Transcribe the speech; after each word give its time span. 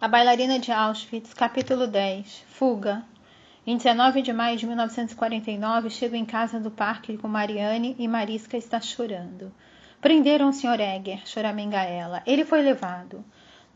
A 0.00 0.08
Bailarina 0.08 0.58
de 0.58 0.72
Auschwitz, 0.72 1.34
capítulo 1.34 1.86
10 1.86 2.44
Fuga. 2.48 3.04
Em 3.66 3.76
19 3.76 4.22
de 4.22 4.32
maio 4.32 4.56
de 4.56 4.66
1949, 4.66 5.90
chego 5.90 6.16
em 6.16 6.24
casa 6.24 6.58
do 6.58 6.70
parque 6.70 7.18
com 7.18 7.28
Mariane 7.28 7.94
e 7.98 8.08
Marisca 8.08 8.56
está 8.56 8.80
chorando. 8.80 9.52
Prenderam 10.00 10.48
o 10.48 10.52
Sr. 10.54 10.80
Egger, 10.80 11.26
choramenga 11.26 11.82
ela. 11.82 12.22
Ele 12.24 12.46
foi 12.46 12.62
levado. 12.62 13.22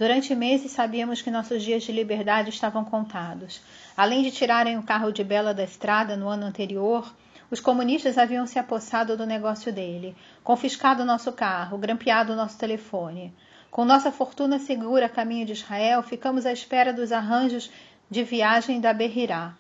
Durante 0.01 0.35
meses 0.35 0.73
sabíamos 0.73 1.21
que 1.21 1.31
nossos 1.31 1.63
dias 1.63 1.83
de 1.83 1.93
liberdade 1.93 2.49
estavam 2.49 2.83
contados. 2.83 3.61
Além 3.95 4.23
de 4.23 4.31
tirarem 4.31 4.79
o 4.79 4.83
carro 4.83 5.13
de 5.13 5.23
Bela 5.23 5.53
da 5.53 5.63
estrada 5.63 6.17
no 6.17 6.27
ano 6.27 6.47
anterior, 6.47 7.15
os 7.51 7.61
comunistas 7.61 8.17
haviam 8.17 8.47
se 8.47 8.59
apossado 8.59 9.15
do 9.15 9.27
negócio 9.27 9.71
dele, 9.71 10.17
confiscado 10.43 11.05
nosso 11.05 11.31
carro, 11.33 11.77
grampeado 11.77 12.35
nosso 12.35 12.57
telefone. 12.57 13.31
Com 13.71 13.85
nossa 13.85 14.11
fortuna 14.11 14.59
segura 14.59 15.05
a 15.05 15.11
caminho 15.11 15.45
de 15.45 15.53
Israel, 15.53 16.03
ficamos 16.03 16.47
à 16.47 16.53
espera 16.53 16.95
dos 16.95 17.13
arranjos 17.13 17.71
de 18.11 18.25
viagem 18.25 18.81
da 18.81 18.95
Berrirá. 18.95 19.53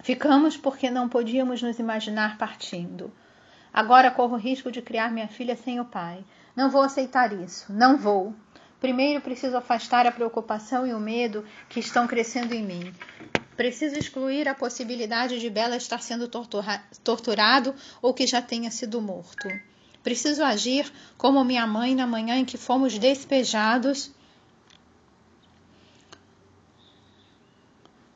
Ficamos 0.00 0.56
porque 0.56 0.90
não 0.90 1.06
podíamos 1.06 1.60
nos 1.60 1.78
imaginar 1.78 2.38
partindo. 2.38 3.12
Agora 3.74 4.10
corro 4.10 4.36
o 4.36 4.40
risco 4.40 4.72
de 4.72 4.80
criar 4.80 5.12
minha 5.12 5.28
filha 5.28 5.54
sem 5.54 5.80
o 5.80 5.84
pai. 5.84 6.24
Não 6.56 6.70
vou 6.70 6.80
aceitar 6.80 7.30
isso. 7.30 7.70
Não 7.70 7.98
vou. 7.98 8.34
Primeiro 8.84 9.22
preciso 9.22 9.56
afastar 9.56 10.06
a 10.06 10.12
preocupação 10.12 10.86
e 10.86 10.92
o 10.92 11.00
medo 11.00 11.42
que 11.70 11.80
estão 11.80 12.06
crescendo 12.06 12.52
em 12.52 12.62
mim. 12.62 12.92
Preciso 13.56 13.98
excluir 13.98 14.46
a 14.46 14.54
possibilidade 14.54 15.40
de 15.40 15.48
Bela 15.48 15.74
estar 15.74 16.02
sendo 16.02 16.28
tortura 16.28 16.84
torturado 17.02 17.74
ou 18.02 18.12
que 18.12 18.26
já 18.26 18.42
tenha 18.42 18.70
sido 18.70 19.00
morto. 19.00 19.48
Preciso 20.02 20.44
agir 20.44 20.92
como 21.16 21.42
minha 21.42 21.66
mãe 21.66 21.94
na 21.94 22.06
manhã 22.06 22.36
em 22.36 22.44
que 22.44 22.58
fomos 22.58 22.98
despejados 22.98 24.10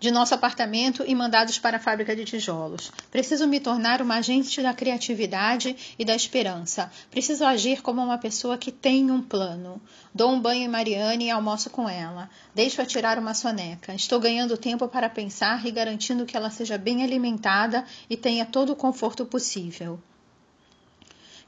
de 0.00 0.10
nosso 0.10 0.34
apartamento 0.34 1.04
e 1.06 1.14
mandados 1.14 1.58
para 1.58 1.76
a 1.76 1.80
fábrica 1.80 2.14
de 2.14 2.24
tijolos. 2.24 2.92
Preciso 3.10 3.46
me 3.46 3.58
tornar 3.58 4.00
uma 4.00 4.16
agente 4.16 4.62
da 4.62 4.72
criatividade 4.72 5.76
e 5.98 6.04
da 6.04 6.14
esperança. 6.14 6.90
Preciso 7.10 7.44
agir 7.44 7.82
como 7.82 8.02
uma 8.02 8.18
pessoa 8.18 8.56
que 8.56 8.70
tem 8.70 9.10
um 9.10 9.20
plano. 9.20 9.80
Dou 10.14 10.30
um 10.30 10.40
banho 10.40 10.64
em 10.64 10.68
Mariane 10.68 11.26
e 11.26 11.30
almoço 11.30 11.68
com 11.70 11.88
ela. 11.88 12.30
Deixo-a 12.54 12.86
tirar 12.86 13.18
uma 13.18 13.34
soneca. 13.34 13.94
Estou 13.94 14.20
ganhando 14.20 14.56
tempo 14.56 14.86
para 14.86 15.08
pensar 15.08 15.66
e 15.66 15.70
garantindo 15.70 16.24
que 16.24 16.36
ela 16.36 16.50
seja 16.50 16.78
bem 16.78 17.02
alimentada 17.02 17.84
e 18.08 18.16
tenha 18.16 18.46
todo 18.46 18.72
o 18.72 18.76
conforto 18.76 19.26
possível. 19.26 20.00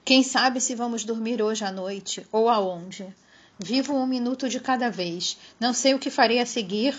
Quem 0.04 0.22
sabe 0.22 0.60
se 0.60 0.74
vamos 0.74 1.04
dormir 1.04 1.40
hoje 1.40 1.64
à 1.64 1.70
noite 1.70 2.26
ou 2.32 2.48
aonde? 2.48 3.06
Vivo 3.58 3.94
um 3.94 4.06
minuto 4.06 4.48
de 4.48 4.58
cada 4.58 4.90
vez. 4.90 5.36
Não 5.60 5.72
sei 5.72 5.94
o 5.94 5.98
que 5.98 6.10
farei 6.10 6.40
a 6.40 6.46
seguir. 6.46 6.96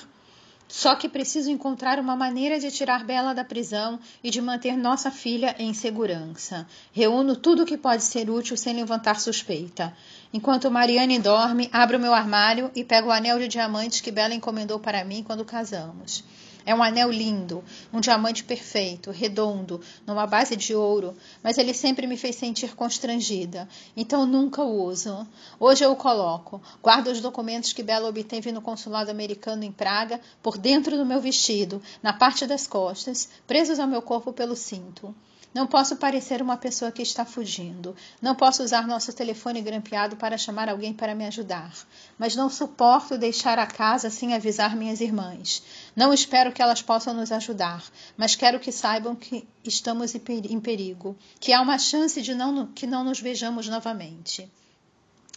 Só 0.72 0.96
que 0.96 1.10
preciso 1.10 1.52
encontrar 1.52 2.00
uma 2.00 2.16
maneira 2.16 2.58
de 2.58 2.72
tirar 2.72 3.04
Bela 3.04 3.36
da 3.36 3.44
prisão 3.44 4.00
e 4.24 4.32
de 4.32 4.42
manter 4.42 4.78
nossa 4.78 5.12
filha 5.12 5.54
em 5.60 5.74
segurança. 5.74 6.66
Reúno 6.94 7.36
tudo 7.36 7.64
o 7.64 7.66
que 7.66 7.78
pode 7.78 8.06
ser 8.06 8.30
útil 8.30 8.56
sem 8.56 8.74
levantar 8.74 9.20
suspeita. 9.20 9.94
Enquanto 10.34 10.72
Mariane 10.72 11.20
dorme, 11.20 11.70
abro 11.74 12.00
meu 12.00 12.14
armário 12.14 12.72
e 12.74 12.86
pego 12.86 13.10
o 13.10 13.12
anel 13.12 13.38
de 13.38 13.50
diamantes 13.50 14.00
que 14.00 14.12
Bela 14.14 14.34
encomendou 14.34 14.80
para 14.80 15.04
mim 15.04 15.24
quando 15.24 15.44
casamos. 15.44 16.24
É 16.66 16.76
um 16.76 16.84
anel 16.84 17.12
lindo, 17.12 17.64
um 17.92 18.00
diamante 18.00 18.44
perfeito, 18.44 19.12
redondo, 19.12 19.82
numa 20.06 20.28
base 20.28 20.56
de 20.56 20.76
ouro, 20.76 21.16
mas 21.44 21.58
ele 21.58 21.74
sempre 21.74 22.06
me 22.06 22.18
fez 22.18 22.36
sentir 22.36 22.76
constrangida, 22.76 23.68
então 23.96 24.26
nunca 24.26 24.62
o 24.62 24.84
uso. 24.84 25.28
Hoje 25.60 25.84
eu 25.84 25.92
o 25.92 25.96
coloco, 25.96 26.62
guardo 26.82 27.08
os 27.08 27.22
documentos 27.22 27.74
que 27.74 27.84
Bela 27.84 28.10
obteve 28.10 28.52
no 28.52 28.62
consulado 28.62 29.10
americano 29.10 29.64
em 29.64 29.72
Praga 29.72 30.22
por 30.42 30.58
dentro 30.58 30.98
do 30.98 31.06
meu 31.06 31.20
vestido, 31.20 31.82
na 32.04 32.14
parte 32.14 32.46
das 32.46 32.68
costas, 32.68 33.30
presos 33.48 33.80
ao 33.80 33.88
meu 33.88 34.02
corpo 34.02 34.32
pelo 34.32 34.56
cinto. 34.56 35.16
Não 35.54 35.68
posso 35.68 35.98
parecer 35.98 36.42
uma 36.42 36.56
pessoa 36.56 36.94
que 36.94 37.02
está 37.02 37.26
fugindo. 37.26 37.94
Não 38.22 38.34
posso 38.34 38.64
usar 38.64 38.88
nosso 38.88 39.12
telefone 39.12 39.62
grampeado 39.62 40.16
para 40.16 40.38
chamar 40.38 40.70
alguém 40.70 40.94
para 40.94 41.14
me 41.14 41.26
ajudar. 41.26 41.74
Mas 42.18 42.38
não 42.38 42.50
suporto 42.50 43.18
deixar 43.18 43.60
a 43.60 43.68
casa 43.68 44.10
sem 44.10 44.34
avisar 44.34 44.78
minhas 44.78 45.02
irmãs. 45.02 45.62
Não 45.94 46.14
espero 46.14 46.54
que 46.54 46.62
elas 46.62 46.82
possam 46.82 47.14
nos 47.14 47.34
ajudar, 47.34 47.84
mas 48.16 48.34
quero 48.34 48.62
que 48.62 48.72
saibam 48.72 49.14
que 49.14 49.46
estamos 49.64 50.16
em 50.16 50.60
perigo, 50.60 51.18
que 51.40 51.52
há 51.52 51.62
uma 51.62 51.78
chance 51.78 52.22
de 52.22 52.34
não, 52.34 52.68
que 52.68 52.88
não 52.88 53.04
nos 53.04 53.20
vejamos 53.20 53.68
novamente. 53.68 54.50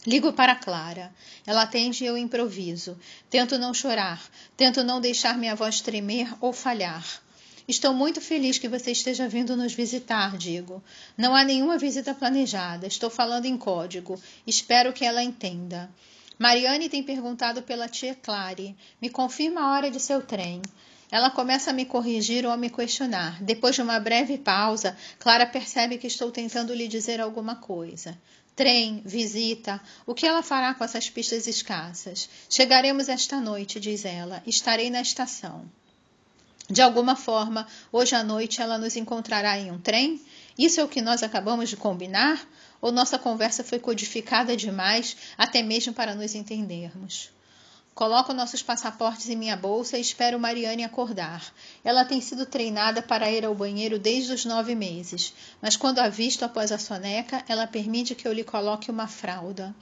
Ligo 0.06 0.32
para 0.34 0.54
Clara. 0.54 1.12
Ela 1.46 1.62
atende 1.62 2.04
e 2.04 2.06
eu 2.06 2.16
improviso. 2.16 2.96
Tento 3.30 3.58
não 3.58 3.72
chorar. 3.72 4.22
Tento 4.56 4.84
não 4.84 5.00
deixar 5.00 5.38
minha 5.38 5.56
voz 5.56 5.80
tremer 5.80 6.32
ou 6.40 6.52
falhar. 6.52 7.04
Estou 7.66 7.94
muito 7.94 8.20
feliz 8.20 8.58
que 8.58 8.68
você 8.68 8.90
esteja 8.90 9.26
vindo 9.26 9.56
nos 9.56 9.72
visitar, 9.72 10.36
digo. 10.36 10.82
Não 11.16 11.34
há 11.34 11.42
nenhuma 11.42 11.78
visita 11.78 12.14
planejada. 12.14 12.86
Estou 12.86 13.08
falando 13.08 13.46
em 13.46 13.56
código. 13.56 14.20
Espero 14.46 14.92
que 14.92 15.02
ela 15.02 15.22
entenda. 15.22 15.90
Mariane 16.38 16.90
tem 16.90 17.02
perguntado 17.02 17.62
pela 17.62 17.88
tia 17.88 18.14
Clare. 18.14 18.76
Me 19.00 19.08
confirma 19.08 19.62
a 19.62 19.72
hora 19.72 19.90
de 19.90 19.98
seu 19.98 20.20
trem. 20.20 20.60
Ela 21.10 21.30
começa 21.30 21.70
a 21.70 21.72
me 21.72 21.86
corrigir 21.86 22.44
ou 22.44 22.52
a 22.52 22.56
me 22.56 22.68
questionar. 22.68 23.42
Depois 23.42 23.74
de 23.74 23.80
uma 23.80 23.98
breve 23.98 24.36
pausa, 24.36 24.94
Clara 25.18 25.46
percebe 25.46 25.96
que 25.96 26.06
estou 26.06 26.30
tentando 26.30 26.74
lhe 26.74 26.86
dizer 26.86 27.18
alguma 27.18 27.56
coisa. 27.56 28.18
Trem, 28.54 29.00
visita, 29.06 29.80
o 30.04 30.14
que 30.14 30.26
ela 30.26 30.42
fará 30.42 30.74
com 30.74 30.84
essas 30.84 31.08
pistas 31.08 31.46
escassas? 31.46 32.28
Chegaremos 32.50 33.08
esta 33.08 33.40
noite, 33.40 33.80
diz 33.80 34.04
ela. 34.04 34.42
Estarei 34.46 34.90
na 34.90 35.00
estação. 35.00 35.64
De 36.68 36.80
alguma 36.80 37.14
forma, 37.14 37.66
hoje 37.92 38.14
à 38.14 38.24
noite 38.24 38.62
ela 38.62 38.78
nos 38.78 38.96
encontrará 38.96 39.58
em 39.58 39.70
um 39.70 39.78
trem? 39.78 40.20
Isso 40.58 40.80
é 40.80 40.84
o 40.84 40.88
que 40.88 41.02
nós 41.02 41.22
acabamos 41.22 41.68
de 41.68 41.76
combinar? 41.76 42.40
Ou 42.80 42.90
nossa 42.90 43.18
conversa 43.18 43.62
foi 43.62 43.78
codificada 43.78 44.56
demais, 44.56 45.16
até 45.36 45.62
mesmo 45.62 45.92
para 45.92 46.14
nos 46.14 46.34
entendermos? 46.34 47.30
Coloco 47.94 48.32
nossos 48.32 48.62
passaportes 48.62 49.28
em 49.28 49.36
minha 49.36 49.56
bolsa 49.56 49.98
e 49.98 50.00
espero 50.00 50.40
Mariane 50.40 50.82
acordar. 50.82 51.44
Ela 51.84 52.04
tem 52.04 52.20
sido 52.20 52.44
treinada 52.44 53.00
para 53.02 53.30
ir 53.30 53.44
ao 53.44 53.54
banheiro 53.54 53.98
desde 53.98 54.32
os 54.32 54.44
nove 54.44 54.74
meses, 54.74 55.32
mas 55.62 55.76
quando 55.76 55.98
a 55.98 56.10
após 56.42 56.72
a 56.72 56.78
soneca, 56.78 57.44
ela 57.46 57.66
permite 57.66 58.14
que 58.14 58.26
eu 58.26 58.32
lhe 58.32 58.42
coloque 58.42 58.90
uma 58.90 59.06
fralda 59.06 59.74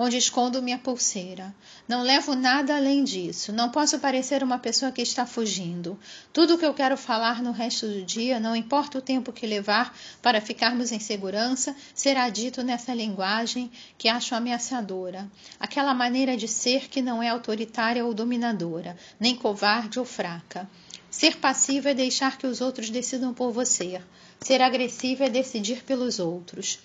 onde 0.00 0.16
escondo 0.16 0.62
minha 0.62 0.78
pulseira. 0.78 1.52
Não 1.88 2.02
levo 2.02 2.36
nada 2.36 2.76
além 2.76 3.02
disso. 3.02 3.52
Não 3.52 3.68
posso 3.68 3.98
parecer 3.98 4.44
uma 4.44 4.56
pessoa 4.56 4.92
que 4.92 5.02
está 5.02 5.26
fugindo. 5.26 5.98
Tudo 6.32 6.54
o 6.54 6.58
que 6.58 6.64
eu 6.64 6.72
quero 6.72 6.96
falar 6.96 7.42
no 7.42 7.50
resto 7.50 7.88
do 7.88 8.04
dia, 8.04 8.38
não 8.38 8.54
importa 8.54 8.98
o 8.98 9.02
tempo 9.02 9.32
que 9.32 9.44
levar 9.44 9.92
para 10.22 10.40
ficarmos 10.40 10.92
em 10.92 11.00
segurança, 11.00 11.74
será 11.92 12.30
dito 12.30 12.62
nessa 12.62 12.94
linguagem 12.94 13.72
que 13.98 14.08
acho 14.08 14.36
ameaçadora. 14.36 15.28
Aquela 15.58 15.92
maneira 15.92 16.36
de 16.36 16.46
ser 16.46 16.88
que 16.88 17.02
não 17.02 17.20
é 17.20 17.28
autoritária 17.28 18.04
ou 18.04 18.14
dominadora, 18.14 18.96
nem 19.18 19.34
covarde 19.34 19.98
ou 19.98 20.04
fraca. 20.04 20.70
Ser 21.10 21.38
passivo 21.38 21.88
é 21.88 21.94
deixar 21.94 22.38
que 22.38 22.46
os 22.46 22.60
outros 22.60 22.88
decidam 22.88 23.34
por 23.34 23.50
você. 23.50 24.00
Ser 24.40 24.62
agressivo 24.62 25.24
é 25.24 25.28
decidir 25.28 25.82
pelos 25.82 26.20
outros. 26.20 26.78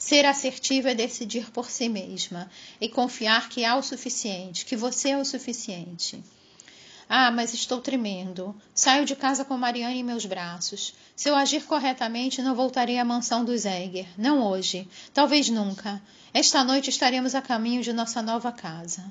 Ser 0.00 0.24
assertiva 0.24 0.92
é 0.92 0.94
decidir 0.94 1.50
por 1.50 1.70
si 1.70 1.86
mesma 1.86 2.50
e 2.80 2.88
confiar 2.88 3.50
que 3.50 3.66
há 3.66 3.76
o 3.76 3.82
suficiente, 3.82 4.64
que 4.64 4.74
você 4.74 5.10
é 5.10 5.18
o 5.18 5.26
suficiente. 5.26 6.24
Ah, 7.06 7.30
mas 7.30 7.52
estou 7.52 7.82
tremendo. 7.82 8.56
Saio 8.74 9.04
de 9.04 9.14
casa 9.14 9.44
com 9.44 9.58
Mariana 9.58 9.92
em 9.92 10.02
meus 10.02 10.24
braços. 10.24 10.94
Se 11.14 11.28
eu 11.28 11.36
agir 11.36 11.64
corretamente, 11.64 12.40
não 12.40 12.54
voltarei 12.54 12.98
à 12.98 13.04
mansão 13.04 13.44
dos 13.44 13.66
Egger. 13.66 14.08
Não 14.16 14.42
hoje. 14.42 14.88
Talvez 15.12 15.50
nunca. 15.50 16.00
Esta 16.32 16.64
noite 16.64 16.88
estaremos 16.88 17.34
a 17.34 17.42
caminho 17.42 17.82
de 17.82 17.92
nossa 17.92 18.22
nova 18.22 18.50
casa. 18.50 19.04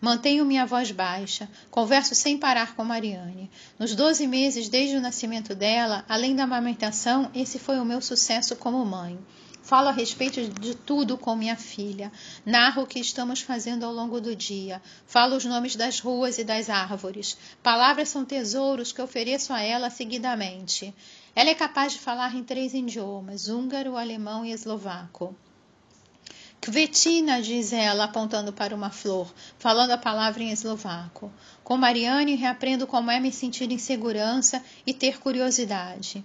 Mantenho 0.00 0.44
minha 0.44 0.64
voz 0.64 0.92
baixa, 0.92 1.50
converso 1.72 2.14
sem 2.14 2.38
parar 2.38 2.76
com 2.76 2.84
Mariane. 2.84 3.50
Nos 3.76 3.96
doze 3.96 4.28
meses 4.28 4.68
desde 4.68 4.96
o 4.96 5.00
nascimento 5.00 5.56
dela, 5.56 6.04
além 6.08 6.36
da 6.36 6.44
amamentação, 6.44 7.28
esse 7.34 7.58
foi 7.58 7.80
o 7.80 7.84
meu 7.84 8.00
sucesso 8.00 8.54
como 8.54 8.86
mãe. 8.86 9.18
Falo 9.62 9.88
a 9.88 9.92
respeito 9.92 10.48
de 10.48 10.74
tudo 10.74 11.16
com 11.16 11.36
minha 11.36 11.56
filha. 11.56 12.10
Narro 12.44 12.82
o 12.82 12.86
que 12.86 12.98
estamos 12.98 13.40
fazendo 13.40 13.84
ao 13.84 13.92
longo 13.92 14.20
do 14.20 14.34
dia. 14.34 14.82
Falo 15.06 15.36
os 15.36 15.44
nomes 15.44 15.76
das 15.76 16.00
ruas 16.00 16.38
e 16.38 16.44
das 16.44 16.68
árvores. 16.70 17.36
Palavras 17.62 18.08
são 18.08 18.24
tesouros 18.24 18.90
que 18.92 19.02
ofereço 19.02 19.52
a 19.52 19.60
ela 19.60 19.90
seguidamente. 19.90 20.94
Ela 21.34 21.50
é 21.50 21.54
capaz 21.54 21.92
de 21.92 21.98
falar 21.98 22.34
em 22.34 22.42
três 22.42 22.74
idiomas: 22.74 23.48
húngaro, 23.48 23.96
alemão 23.96 24.44
e 24.44 24.50
eslovaco. 24.50 25.36
Kvetina, 26.60 27.40
diz 27.40 27.72
ela, 27.72 28.04
apontando 28.04 28.52
para 28.52 28.74
uma 28.74 28.90
flor, 28.90 29.32
falando 29.58 29.92
a 29.92 29.98
palavra 29.98 30.42
em 30.42 30.50
eslovaco. 30.50 31.32
Com 31.64 31.78
Mariane, 31.78 32.34
reaprendo 32.34 32.86
como 32.86 33.10
é 33.10 33.18
me 33.18 33.32
sentir 33.32 33.70
em 33.72 33.78
segurança 33.78 34.62
e 34.86 34.92
ter 34.92 35.18
curiosidade. 35.18 36.22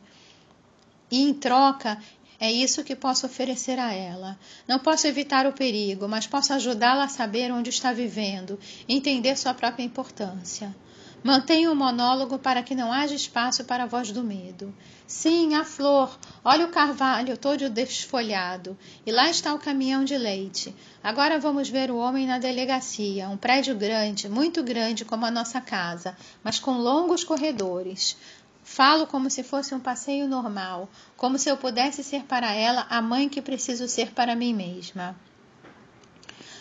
E 1.10 1.22
em 1.22 1.34
troca, 1.34 1.98
é 2.40 2.52
isso 2.52 2.84
que 2.84 2.96
posso 2.96 3.26
oferecer 3.26 3.80
a 3.80 3.94
ela. 3.94 4.38
Não 4.68 4.80
posso 4.80 5.08
evitar 5.08 5.46
o 5.46 5.54
perigo, 5.54 6.08
mas 6.08 6.28
posso 6.28 6.54
ajudá-la 6.54 7.06
a 7.06 7.10
saber 7.10 7.52
onde 7.52 7.70
está 7.70 7.94
vivendo, 7.94 8.60
entender 8.88 9.38
sua 9.38 9.54
própria 9.54 9.84
importância. 9.84 10.76
Mantenha 11.26 11.72
o 11.72 11.76
monólogo 11.76 12.38
para 12.38 12.62
que 12.62 12.76
não 12.76 12.94
haja 12.94 13.16
espaço 13.16 13.64
para 13.64 13.86
a 13.86 13.88
voz 13.88 14.12
do 14.12 14.24
medo. 14.24 14.72
Sim, 15.08 15.56
a 15.56 15.66
flor. 15.66 16.16
Olha 16.44 16.68
o 16.68 16.70
carvalho 16.70 17.36
todo 17.36 17.68
desfolhado. 17.68 18.78
E 19.04 19.12
lá 19.12 19.28
está 19.28 19.52
o 19.52 19.58
caminhão 19.58 20.04
de 20.04 20.16
leite. 20.16 20.76
Agora 21.04 21.40
vamos 21.40 21.68
ver 21.68 21.90
o 21.90 21.98
homem 21.98 22.28
na 22.28 22.38
delegacia. 22.38 23.28
Um 23.28 23.38
prédio 23.38 23.76
grande, 23.76 24.30
muito 24.30 24.62
grande 24.62 25.04
como 25.04 25.26
a 25.26 25.32
nossa 25.32 25.60
casa, 25.60 26.16
mas 26.44 26.60
com 26.60 26.78
longos 26.78 27.24
corredores. 27.24 28.16
Falo 28.68 29.06
como 29.06 29.30
se 29.30 29.44
fosse 29.44 29.76
um 29.76 29.80
passeio 29.80 30.28
normal, 30.28 30.90
como 31.16 31.38
se 31.38 31.48
eu 31.48 31.56
pudesse 31.56 32.04
ser 32.04 32.24
para 32.24 32.52
ela 32.52 32.88
a 32.90 33.00
mãe 33.00 33.30
que 33.30 33.40
preciso 33.40 33.88
ser 33.88 34.12
para 34.12 34.36
mim 34.36 34.56
mesma. 34.56 35.16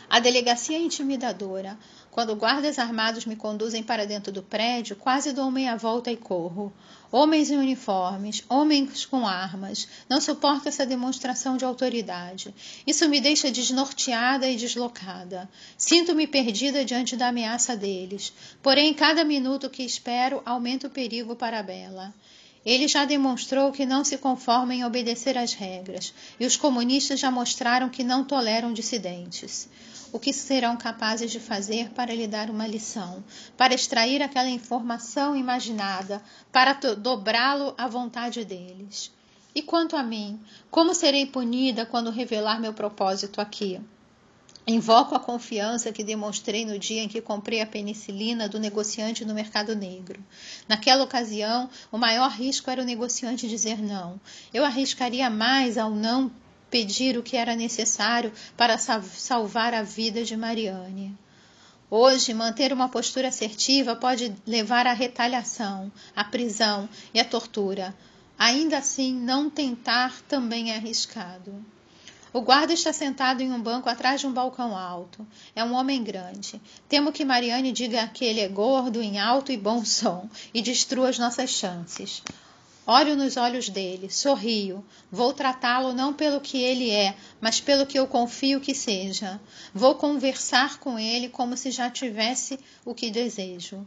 A 0.09 0.21
delegacia 0.21 0.77
é 0.77 0.81
intimidadora. 0.81 1.79
Quando 2.14 2.37
guardas 2.37 2.78
armados 2.78 3.26
me 3.26 3.34
conduzem 3.34 3.82
para 3.82 4.06
dentro 4.06 4.31
do 4.31 4.40
prédio, 4.40 4.94
quase 4.94 5.32
dou 5.32 5.50
meia 5.50 5.75
volta 5.75 6.12
e 6.12 6.16
corro. 6.16 6.72
Homens 7.11 7.50
em 7.50 7.56
uniformes, 7.56 8.44
homens 8.49 9.05
com 9.05 9.26
armas. 9.26 9.88
Não 10.08 10.20
suporto 10.20 10.69
essa 10.69 10.87
demonstração 10.87 11.56
de 11.56 11.64
autoridade. 11.64 12.55
Isso 12.87 13.08
me 13.08 13.20
deixa 13.20 13.50
desnorteada 13.50 14.46
e 14.46 14.55
deslocada. 14.55 15.50
Sinto-me 15.76 16.28
perdida 16.28 16.84
diante 16.84 17.16
da 17.16 17.26
ameaça 17.31 17.76
deles. 17.76 18.32
Porém, 18.62 18.94
cada 18.94 19.25
minuto 19.25 19.69
que 19.69 19.82
espero 19.82 20.40
aumenta 20.46 20.87
o 20.87 20.90
perigo 20.90 21.34
para 21.34 21.58
a 21.58 21.64
Bela. 21.64 22.14
Ele 22.64 22.87
já 22.87 23.05
demonstrou 23.05 23.72
que 23.72 23.84
não 23.84 24.05
se 24.05 24.19
conforma 24.19 24.72
em 24.72 24.84
obedecer 24.84 25.37
às 25.37 25.52
regras, 25.52 26.14
e 26.38 26.46
os 26.46 26.56
comunistas 26.56 27.19
já 27.19 27.31
mostraram 27.31 27.88
que 27.88 28.05
não 28.05 28.22
toleram 28.22 28.72
dissidentes 28.72 29.69
o 30.14 30.20
que 30.20 30.32
serão 30.32 30.76
capazes 30.76 31.32
de 31.32 31.40
fazer 31.40 31.90
para 31.90 32.14
lhe 32.14 32.28
dar 32.28 32.49
uma 32.49 32.69
lição, 32.69 33.25
para 33.56 33.75
extrair 33.75 34.22
aquela 34.22 34.49
informação 34.49 35.34
imaginada, 35.34 36.22
para 36.52 36.72
dobrá-lo 36.72 37.75
à 37.76 37.88
vontade 37.88 38.44
deles. 38.44 39.11
E 39.52 39.61
quanto 39.61 39.96
a 39.96 40.05
mim, 40.05 40.38
como 40.70 40.94
serei 40.94 41.26
punida 41.26 41.84
quando 41.84 42.12
revelar 42.12 42.61
meu 42.61 42.72
propósito 42.72 43.40
aqui? 43.40 43.81
Invoco 44.64 45.16
a 45.16 45.20
confiança 45.20 45.90
que 45.90 46.05
demonstrei 46.05 46.64
no 46.64 46.78
dia 46.78 47.02
em 47.02 47.08
que 47.08 47.20
comprei 47.20 47.60
a 47.60 47.67
penicilina 47.67 48.49
do 48.49 48.60
negociante 48.60 49.25
no 49.25 49.34
mercado 49.34 49.75
negro. 49.75 50.25
Naquela 50.69 51.02
ocasião, 51.02 51.69
o 51.90 51.99
maior 51.99 52.31
risco 52.31 52.70
era 52.70 52.81
o 52.81 52.84
negociante 52.84 53.49
dizer 53.49 53.82
não. 53.82 54.20
Eu 54.52 54.64
arriscaria 54.64 55.28
mais 55.28 55.76
ao 55.76 55.90
não 55.90 56.31
pedir 56.75 57.17
o 57.17 57.23
que 57.23 57.37
era 57.37 57.55
necessário 57.55 58.32
para 58.56 58.76
salvar 58.76 59.73
a 59.73 59.85
vida 59.85 60.25
de 60.25 60.37
Mariane. 60.37 61.17
Hoje, 61.88 62.35
manter 62.35 62.73
uma 62.73 62.88
postura 62.88 63.29
assertiva 63.29 63.94
pode 63.94 64.35
levar 64.44 64.85
à 64.85 64.93
retaliação, 64.93 65.93
à 66.17 66.25
prisão 66.25 66.88
e 67.15 67.21
à 67.21 67.25
tortura. 67.25 67.94
Ainda 68.37 68.79
assim, 68.79 69.15
não 69.15 69.49
tentar 69.49 70.21
também 70.23 70.73
é 70.73 70.75
arriscado. 70.75 71.65
O 72.32 72.41
guarda 72.41 72.73
está 72.73 72.93
sentado 72.93 73.41
em 73.41 73.53
um 73.53 73.62
banco 73.62 73.88
atrás 73.88 74.20
de 74.20 74.27
um 74.27 74.32
balcão 74.32 74.77
alto. 74.77 75.25
É 75.55 75.62
um 75.62 75.75
homem 75.75 76.03
grande. 76.03 76.61
Temo 76.88 77.12
que 77.12 77.25
Mariane 77.25 77.70
diga 77.70 78.09
que 78.09 78.25
ele 78.25 78.41
é 78.41 78.49
gordo, 78.49 79.00
em 79.00 79.20
alto 79.20 79.53
e 79.53 79.56
bom 79.56 79.85
som 79.85 80.29
e 80.53 80.61
destrua 80.61 81.11
as 81.11 81.20
nossas 81.20 81.50
chances. 81.50 82.20
Olho 82.86 83.16
nos 83.16 83.38
olhos 83.38 83.70
dele, 83.70 84.10
sorrio. 84.10 84.84
Vou 85.10 85.32
tratá-lo 85.32 85.94
não 85.94 86.12
pelo 86.12 86.40
que 86.40 86.58
ele 86.58 86.90
é, 86.90 87.16
mas 87.40 87.58
pelo 87.58 87.86
que 87.86 87.98
eu 87.98 88.06
confio 88.06 88.60
que 88.60 88.75
seja. 88.75 89.40
Vou 89.72 89.94
conversar 89.94 90.78
com 90.78 90.98
ele 90.98 91.31
como 91.31 91.56
se 91.56 91.70
já 91.70 91.88
tivesse 91.88 92.58
o 92.84 92.94
que 92.94 93.10
desejo. 93.10 93.86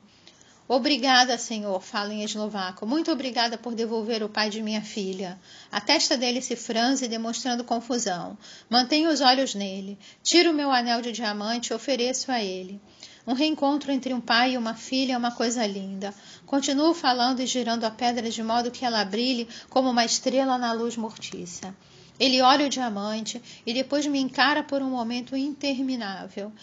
Obrigada, 0.68 1.38
Senhor, 1.38 1.82
falo 1.82 2.12
em 2.12 2.24
eslovaco. 2.24 2.86
Muito 2.86 3.10
obrigada 3.10 3.58
por 3.58 3.74
devolver 3.74 4.22
o 4.22 4.28
pai 4.28 4.50
de 4.50 4.62
minha 4.62 4.82
filha. 4.82 5.40
A 5.72 5.80
testa 5.80 6.18
dele 6.18 6.42
se 6.42 6.58
franze, 6.58 7.08
demonstrando 7.08 7.64
confusão. 7.64 8.38
Mantenho 8.70 9.10
os 9.10 9.22
olhos 9.22 9.56
nele. 9.56 9.98
Tiro 10.22 10.54
meu 10.54 10.70
anel 10.70 11.02
de 11.02 11.14
diamante 11.14 11.72
e 11.72 11.74
ofereço 11.74 12.32
a 12.32 12.44
ele. 12.44 12.82
Um 13.28 13.34
reencontro 13.34 13.92
entre 13.92 14.14
um 14.14 14.22
pai 14.22 14.54
e 14.54 14.58
uma 14.58 14.74
filha 14.74 15.12
é 15.12 15.18
uma 15.18 15.32
coisa 15.32 15.68
linda. 15.68 16.16
Continuo 16.46 16.94
falando 16.94 17.42
e 17.42 17.46
girando 17.46 17.84
a 17.84 17.92
pedra 17.92 18.30
de 18.30 18.42
modo 18.42 18.72
que 18.72 18.86
ela 18.86 19.04
brilhe 19.04 19.50
como 19.70 19.90
uma 19.90 20.06
estrela 20.06 20.58
na 20.58 20.72
luz 20.72 20.96
mortiça. 20.96 21.76
Ele 22.18 22.42
olha 22.42 22.66
o 22.66 22.70
diamante 22.70 23.42
e 23.66 23.74
depois 23.74 24.08
me 24.08 24.18
encara 24.18 24.64
por 24.64 24.82
um 24.82 24.90
momento 24.90 25.36
interminável. 25.36 26.54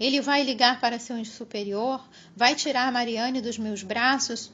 Ele 0.00 0.22
vai 0.22 0.42
ligar 0.42 0.80
para 0.80 0.98
seu 0.98 1.22
superior, 1.22 2.02
vai 2.34 2.54
tirar 2.54 2.90
Mariane 2.90 3.42
dos 3.42 3.58
meus 3.58 3.82
braços 3.82 4.50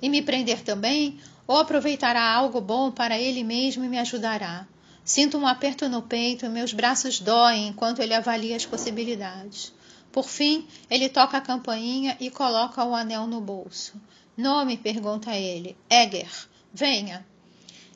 e 0.00 0.08
me 0.08 0.22
prender 0.22 0.62
também, 0.62 1.18
ou 1.44 1.56
aproveitará 1.56 2.22
algo 2.22 2.60
bom 2.60 2.92
para 2.92 3.18
ele 3.18 3.42
mesmo 3.42 3.82
e 3.82 3.88
me 3.88 3.98
ajudará. 3.98 4.64
Sinto 5.04 5.38
um 5.38 5.46
aperto 5.46 5.88
no 5.88 6.02
peito 6.02 6.46
e 6.46 6.48
meus 6.48 6.72
braços 6.72 7.18
doem 7.18 7.68
enquanto 7.68 8.00
ele 8.00 8.14
avalia 8.14 8.54
as 8.54 8.64
possibilidades. 8.64 9.74
Por 10.16 10.30
fim, 10.30 10.66
ele 10.88 11.10
toca 11.10 11.36
a 11.36 11.42
campainha 11.42 12.16
e 12.18 12.30
coloca 12.30 12.82
o 12.82 12.94
anel 12.94 13.26
no 13.26 13.38
bolso. 13.38 14.00
Nome? 14.34 14.78
pergunta 14.78 15.36
ele. 15.36 15.76
Egger. 15.90 16.30
Venha. 16.72 17.22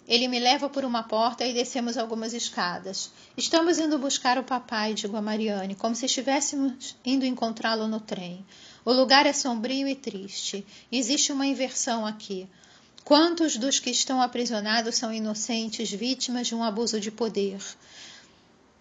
Ele 0.07 0.29
me 0.29 0.39
leva 0.39 0.69
por 0.69 0.85
uma 0.85 1.03
porta 1.03 1.47
e 1.47 1.55
descemos 1.55 1.97
algumas 1.97 2.35
escadas. 2.35 3.11
Estamos 3.39 3.79
indo 3.79 3.99
buscar 3.99 4.37
o 4.37 4.45
papai, 4.45 4.93
digo 4.93 5.17
a 5.17 5.23
Mariane, 5.23 5.75
como 5.75 5.97
se 5.97 6.05
estivéssemos 6.05 6.95
indo 7.07 7.25
encontrá-lo 7.25 7.89
no 7.89 8.01
trem. 8.01 8.45
O 8.85 8.93
lugar 8.93 9.25
é 9.25 9.33
sombrio 9.33 9.89
e 9.89 9.95
triste. 9.95 10.67
Existe 10.93 11.33
uma 11.33 11.47
inversão 11.47 12.05
aqui. 12.05 12.47
Quantos 13.03 13.57
dos 13.57 13.79
que 13.79 13.89
estão 13.89 14.21
aprisionados 14.21 14.95
são 14.95 15.11
inocentes, 15.11 15.91
vítimas 15.91 16.49
de 16.49 16.55
um 16.55 16.63
abuso 16.63 17.01
de 17.01 17.11
poder? 17.11 17.59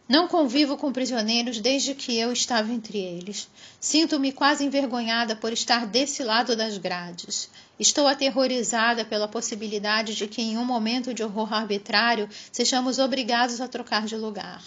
Não 0.09 0.27
convivo 0.27 0.75
com 0.75 0.91
prisioneiros 0.91 1.61
desde 1.61 1.93
que 1.93 2.17
eu 2.17 2.33
estava 2.33 2.73
entre 2.73 2.97
eles. 2.97 3.47
Sinto-me 3.79 4.31
quase 4.31 4.65
envergonhada 4.65 5.35
por 5.35 5.53
estar 5.53 5.85
desse 5.85 6.23
lado 6.23 6.55
das 6.55 6.79
grades. 6.79 7.47
Estou 7.79 8.07
aterrorizada 8.07 9.05
pela 9.05 9.27
possibilidade 9.27 10.15
de 10.15 10.27
que, 10.27 10.41
em 10.41 10.57
um 10.57 10.65
momento 10.65 11.13
de 11.13 11.21
horror 11.21 11.53
arbitrário, 11.53 12.27
sejamos 12.51 12.97
obrigados 12.97 13.61
a 13.61 13.67
trocar 13.67 14.07
de 14.07 14.15
lugar. 14.15 14.63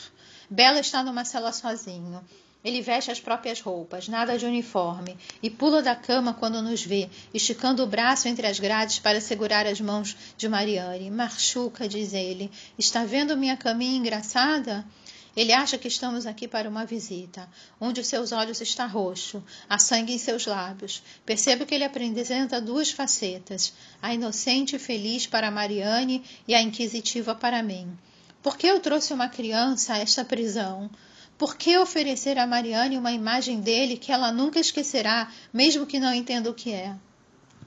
Bela 0.49 0.79
está 0.79 1.03
numa 1.03 1.25
cela 1.25 1.53
sozinho. 1.53 2.23
Ele 2.65 2.81
veste 2.81 3.11
as 3.11 3.19
próprias 3.19 3.61
roupas, 3.61 4.07
nada 4.07 4.39
de 4.39 4.47
uniforme, 4.47 5.19
e 5.43 5.51
pula 5.51 5.83
da 5.83 5.97
cama 5.97 6.33
quando 6.33 6.63
nos 6.63 6.85
vê, 6.85 7.11
esticando 7.35 7.83
o 7.83 7.87
braço 7.89 8.29
entre 8.29 8.47
as 8.47 8.61
grades 8.61 9.01
para 9.01 9.21
segurar 9.21 9.67
as 9.67 9.81
mãos 9.81 10.17
de 10.39 10.49
Mariane. 10.49 11.11
Machuca, 11.11 11.89
diz 11.89 12.15
ele. 12.15 12.49
Está 12.79 13.05
vendo 13.05 13.37
minha 13.37 13.57
caminha 13.57 13.99
engraçada? 13.99 14.87
Ele 15.35 15.53
acha 15.53 15.79
que 15.79 15.89
estamos 15.89 16.27
aqui 16.27 16.47
para 16.47 16.69
uma 16.69 16.85
visita, 16.85 17.49
onde 17.81 18.01
os 18.01 18.07
seus 18.07 18.33
olhos 18.33 18.61
está 18.61 18.85
roxo, 18.85 19.43
há 19.69 19.79
sangue 19.79 20.13
em 20.13 20.19
seus 20.19 20.45
lábios. 20.45 21.03
Percebo 21.25 21.65
que 21.65 21.75
ele 21.75 21.85
apresenta 21.85 22.61
duas 22.61 22.91
facetas, 22.91 23.73
a 24.01 24.13
inocente 24.13 24.77
e 24.77 24.79
feliz 24.79 25.27
para 25.27 25.51
Mariane 25.51 26.23
e 26.47 26.55
a 26.55 26.61
inquisitiva 26.61 27.35
para 27.35 27.63
mim. 27.63 27.97
Por 28.43 28.59
que 28.59 28.67
eu 28.67 28.81
trouxe 28.81 29.15
uma 29.15 29.29
criança 29.29 29.95
a 29.95 29.99
esta 29.99 30.25
prisão? 30.25 30.91
Por 31.39 31.57
que 31.57 31.79
oferecer 31.79 32.39
a 32.39 32.47
Mariane 32.47 32.99
uma 32.99 33.13
imagem 33.13 33.61
dele 33.61 33.97
que 33.97 34.13
ela 34.13 34.31
nunca 34.31 34.61
esquecerá, 34.61 35.33
mesmo 35.53 35.87
que 35.87 35.99
não 35.99 36.13
entenda 36.13 36.51
o 36.51 36.55
que 36.55 36.73
é? 36.73 36.95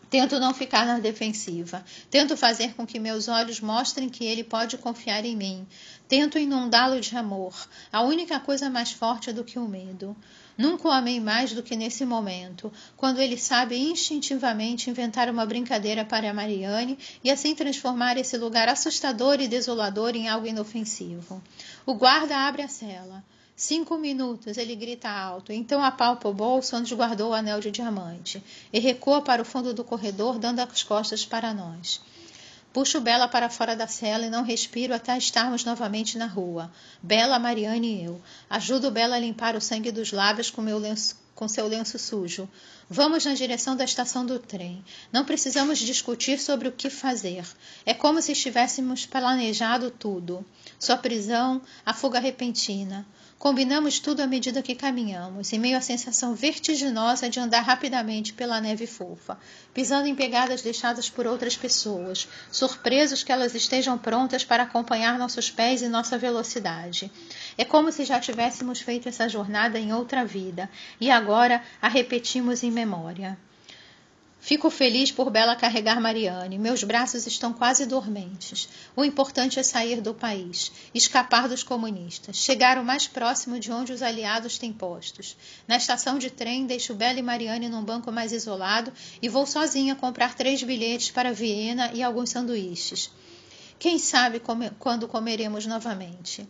Tento 0.09 0.39
não 0.39 0.53
ficar 0.53 0.85
na 0.85 0.99
defensiva. 0.99 1.83
Tento 2.09 2.37
fazer 2.37 2.73
com 2.75 2.85
que 2.85 2.99
meus 2.99 3.27
olhos 3.27 3.59
mostrem 3.59 4.09
que 4.09 4.25
ele 4.25 4.43
pode 4.43 4.77
confiar 4.77 5.25
em 5.25 5.35
mim. 5.35 5.67
Tento 6.07 6.37
inundá-lo 6.37 7.01
de 7.01 7.17
amor, 7.17 7.53
a 7.91 8.01
única 8.01 8.39
coisa 8.39 8.69
mais 8.69 8.91
forte 8.91 9.31
do 9.33 9.43
que 9.43 9.57
o 9.57 9.67
medo. 9.67 10.15
Nunca 10.57 10.87
o 10.87 10.91
amei 10.91 11.19
mais 11.19 11.51
do 11.51 11.61
que 11.61 11.75
nesse 11.75 12.05
momento, 12.05 12.71
quando 12.95 13.19
ele 13.19 13.37
sabe 13.37 13.75
instintivamente 13.75 14.89
inventar 14.89 15.29
uma 15.29 15.45
brincadeira 15.45 16.05
para 16.05 16.29
a 16.29 16.33
Mariane 16.33 16.97
e 17.21 17.29
assim 17.29 17.53
transformar 17.53 18.17
esse 18.17 18.37
lugar 18.37 18.69
assustador 18.69 19.41
e 19.41 19.49
desolador 19.49 20.15
em 20.15 20.29
algo 20.29 20.47
inofensivo. 20.47 21.43
O 21.85 21.95
guarda 21.95 22.37
abre 22.37 22.61
a 22.61 22.69
cela. 22.69 23.21
Cinco 23.57 23.97
minutos, 23.97 24.57
ele 24.57 24.75
grita 24.75 25.09
alto, 25.09 25.53
então 25.53 25.81
apalpa 25.81 26.27
o 26.27 26.33
bolso 26.33 26.75
onde 26.75 26.93
guardou 26.93 27.29
o 27.29 27.33
anel 27.33 27.61
de 27.61 27.71
diamante 27.71 28.43
e 28.71 28.79
recua 28.79 29.21
para 29.21 29.41
o 29.41 29.45
fundo 29.45 29.73
do 29.73 29.81
corredor, 29.81 30.37
dando 30.37 30.59
as 30.59 30.83
costas 30.83 31.25
para 31.25 31.53
nós. 31.53 32.01
Puxo 32.73 32.99
Bela 32.99 33.29
para 33.29 33.49
fora 33.49 33.73
da 33.73 33.87
cela 33.87 34.25
e 34.25 34.29
não 34.29 34.43
respiro 34.43 34.93
até 34.93 35.17
estarmos 35.17 35.63
novamente 35.63 36.17
na 36.17 36.25
rua. 36.25 36.69
Bela, 37.01 37.39
Mariane 37.39 38.01
e 38.01 38.03
eu. 38.03 38.21
Ajudo 38.49 38.91
Bela 38.91 39.15
a 39.15 39.19
limpar 39.19 39.55
o 39.55 39.61
sangue 39.61 39.89
dos 39.93 40.11
lábios 40.11 40.51
com, 40.51 40.61
lenço, 40.61 41.15
com 41.33 41.47
seu 41.47 41.65
lenço 41.65 41.97
sujo. 41.97 42.49
Vamos 42.89 43.23
na 43.23 43.33
direção 43.33 43.77
da 43.77 43.85
estação 43.85 44.25
do 44.25 44.37
trem. 44.37 44.83
Não 45.13 45.23
precisamos 45.23 45.79
discutir 45.79 46.37
sobre 46.41 46.67
o 46.67 46.73
que 46.73 46.89
fazer. 46.89 47.47
É 47.85 47.93
como 47.93 48.21
se 48.21 48.33
estivéssemos 48.33 49.05
planejado 49.05 49.89
tudo. 49.89 50.45
Sua 50.77 50.97
prisão, 50.97 51.61
a 51.85 51.93
fuga 51.93 52.19
repentina. 52.19 53.07
Combinamos 53.37 53.99
tudo 53.99 54.21
à 54.21 54.27
medida 54.27 54.61
que 54.61 54.73
caminhamos, 54.73 55.51
em 55.51 55.59
meio 55.59 55.77
à 55.77 55.81
sensação 55.81 56.33
vertiginosa 56.33 57.29
de 57.29 57.39
andar 57.39 57.61
rapidamente 57.61 58.33
pela 58.33 58.61
neve 58.61 58.87
fofa, 58.87 59.37
pisando 59.73 60.07
em 60.07 60.15
pegadas 60.15 60.61
deixadas 60.61 61.09
por 61.09 61.27
outras 61.27 61.55
pessoas, 61.55 62.27
surpresos 62.49 63.23
que 63.23 63.31
elas 63.31 63.53
estejam 63.53 63.97
prontas 63.97 64.45
para 64.45 64.63
acompanhar 64.63 65.19
nossos 65.19 65.51
pés 65.51 65.81
e 65.81 65.89
nossa 65.89 66.17
velocidade. 66.17 67.11
É 67.57 67.65
como 67.65 67.91
se 67.91 68.05
já 68.05 68.19
tivéssemos 68.19 68.79
feito 68.79 69.09
essa 69.09 69.27
jornada 69.27 69.77
em 69.77 69.93
outra 69.93 70.25
vida 70.25 70.69
e 70.99 71.11
agora 71.11 71.61
a 71.81 71.89
repetimos 71.89 72.63
em 72.63 72.71
memória. 72.71 73.37
Fico 74.45 74.69
feliz 74.69 75.11
por 75.11 75.31
Bela 75.31 75.55
carregar 75.55 75.99
Mariane. 75.99 76.59
Meus 76.59 76.83
braços 76.83 77.25
estão 77.25 77.51
quase 77.51 77.83
dormentes. 77.87 78.69
O 78.95 79.03
importante 79.03 79.59
é 79.59 79.63
sair 79.63 80.01
do 80.01 80.13
país, 80.13 80.71
escapar 80.93 81.49
dos 81.49 81.63
comunistas, 81.63 82.35
chegar 82.35 82.77
o 82.77 82.85
mais 82.85 83.07
próximo 83.07 83.59
de 83.59 83.71
onde 83.71 83.91
os 83.91 84.03
aliados 84.03 84.59
têm 84.59 84.71
postos. 84.71 85.35
Na 85.67 85.77
estação 85.77 86.19
de 86.19 86.29
trem, 86.29 86.67
deixo 86.67 86.93
Bela 86.93 87.17
e 87.17 87.23
Mariane 87.23 87.67
num 87.67 87.83
banco 87.83 88.11
mais 88.11 88.31
isolado 88.31 88.93
e 89.19 89.27
vou 89.27 89.47
sozinha 89.47 89.95
comprar 89.95 90.35
três 90.35 90.61
bilhetes 90.61 91.09
para 91.09 91.33
Viena 91.33 91.89
e 91.91 92.03
alguns 92.03 92.29
sanduíches. 92.29 93.09
Quem 93.79 93.97
sabe 93.97 94.39
come 94.39 94.69
quando 94.77 95.07
comeremos 95.07 95.65
novamente? 95.65 96.47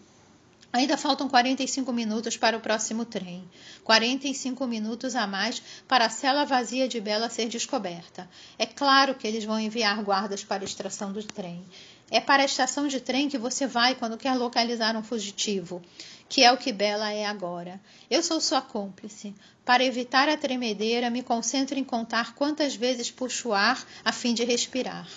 Ainda 0.76 0.98
faltam 0.98 1.30
45 1.30 1.94
minutos 1.94 2.36
para 2.36 2.58
o 2.58 2.60
próximo 2.60 3.06
trem. 3.06 3.50
45 3.86 4.68
minutos 4.68 5.16
a 5.16 5.26
mais 5.26 5.64
para 5.88 6.08
a 6.08 6.10
cela 6.10 6.44
vazia 6.44 6.86
de 6.86 7.00
Bela 7.00 7.30
ser 7.30 7.48
descoberta. 7.48 8.30
É 8.60 8.66
claro 8.66 9.16
que 9.16 9.26
eles 9.26 9.46
vão 9.46 9.58
enviar 9.58 10.04
guardas 10.04 10.44
para 10.44 10.64
a 10.64 10.66
extração 10.66 11.14
do 11.14 11.24
trem. 11.24 11.66
É 12.12 12.20
para 12.20 12.44
a 12.44 12.46
estação 12.46 12.90
de 12.90 13.00
trem 13.00 13.30
que 13.30 13.38
você 13.38 13.66
vai 13.66 13.96
quando 13.96 14.18
quer 14.18 14.34
localizar 14.36 14.98
um 14.98 15.02
fugitivo, 15.02 15.82
que 16.28 16.44
é 16.44 16.52
o 16.52 16.58
que 16.58 16.74
Bela 16.74 17.10
é 17.10 17.26
agora. 17.26 17.80
Eu 18.12 18.22
sou 18.22 18.42
sua 18.42 18.62
cúmplice. 18.62 19.34
Para 19.64 19.86
evitar 19.86 20.28
a 20.28 20.36
tremedeira, 20.36 21.10
me 21.10 21.24
concentro 21.24 21.80
em 21.80 21.86
contar 21.86 22.36
quantas 22.36 22.76
vezes 22.76 23.10
puxo 23.10 23.54
ar 23.54 23.82
a 24.04 24.12
fim 24.12 24.34
de 24.34 24.44
respirar. 24.44 25.08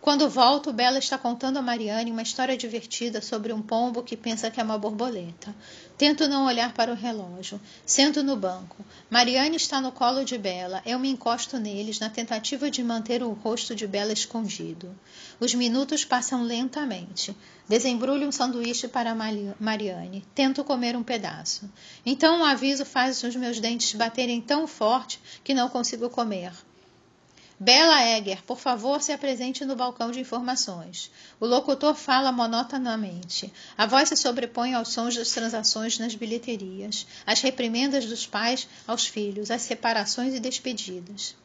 Quando 0.00 0.30
volto, 0.30 0.72
Bela 0.72 0.98
está 0.98 1.18
contando 1.18 1.58
a 1.58 1.62
Mariane 1.62 2.10
uma 2.10 2.22
história 2.22 2.56
divertida 2.56 3.20
sobre 3.20 3.52
um 3.52 3.60
pombo 3.60 4.02
que 4.02 4.16
pensa 4.16 4.50
que 4.50 4.58
é 4.58 4.62
uma 4.62 4.78
borboleta. 4.78 5.54
Tento 5.98 6.26
não 6.26 6.46
olhar 6.46 6.72
para 6.72 6.90
o 6.90 6.96
relógio. 6.96 7.60
Sento 7.84 8.22
no 8.22 8.34
banco. 8.34 8.82
Mariane 9.10 9.56
está 9.56 9.78
no 9.78 9.92
colo 9.92 10.24
de 10.24 10.38
Bela. 10.38 10.80
Eu 10.86 10.98
me 10.98 11.10
encosto 11.10 11.58
neles 11.58 12.00
na 12.00 12.08
tentativa 12.08 12.70
de 12.70 12.82
manter 12.82 13.22
o 13.22 13.32
rosto 13.32 13.74
de 13.74 13.86
Bela 13.86 14.10
escondido. 14.10 14.98
Os 15.38 15.52
minutos 15.52 16.02
passam 16.02 16.44
lentamente. 16.44 17.36
Desembrulho 17.68 18.26
um 18.26 18.32
sanduíche 18.32 18.88
para 18.88 19.14
Mariane. 19.60 20.24
Tento 20.34 20.64
comer 20.64 20.96
um 20.96 21.02
pedaço. 21.02 21.70
Então 22.06 22.40
o 22.40 22.44
aviso 22.44 22.86
faz 22.86 23.22
os 23.22 23.36
meus 23.36 23.60
dentes 23.60 23.92
baterem 23.92 24.40
tão 24.40 24.66
forte 24.66 25.20
que 25.44 25.52
não 25.52 25.68
consigo 25.68 26.08
comer. 26.08 26.52
Bela 27.62 28.02
Egger, 28.02 28.42
por 28.44 28.58
favor, 28.58 29.02
se 29.02 29.12
apresente 29.12 29.66
no 29.66 29.76
balcão 29.76 30.10
de 30.10 30.18
informações. 30.18 31.10
O 31.38 31.44
locutor 31.44 31.94
fala 31.94 32.32
monotonamente. 32.32 33.52
A 33.76 33.84
voz 33.84 34.08
se 34.08 34.16
sobrepõe 34.16 34.72
aos 34.72 34.88
sons 34.88 35.14
das 35.14 35.28
transações 35.28 35.98
nas 35.98 36.14
bilheterias, 36.14 37.06
as 37.26 37.42
reprimendas 37.42 38.06
dos 38.06 38.26
pais 38.26 38.66
aos 38.86 39.06
filhos, 39.06 39.50
as 39.50 39.60
separações 39.60 40.32
e 40.32 40.40
despedidas. 40.40 41.36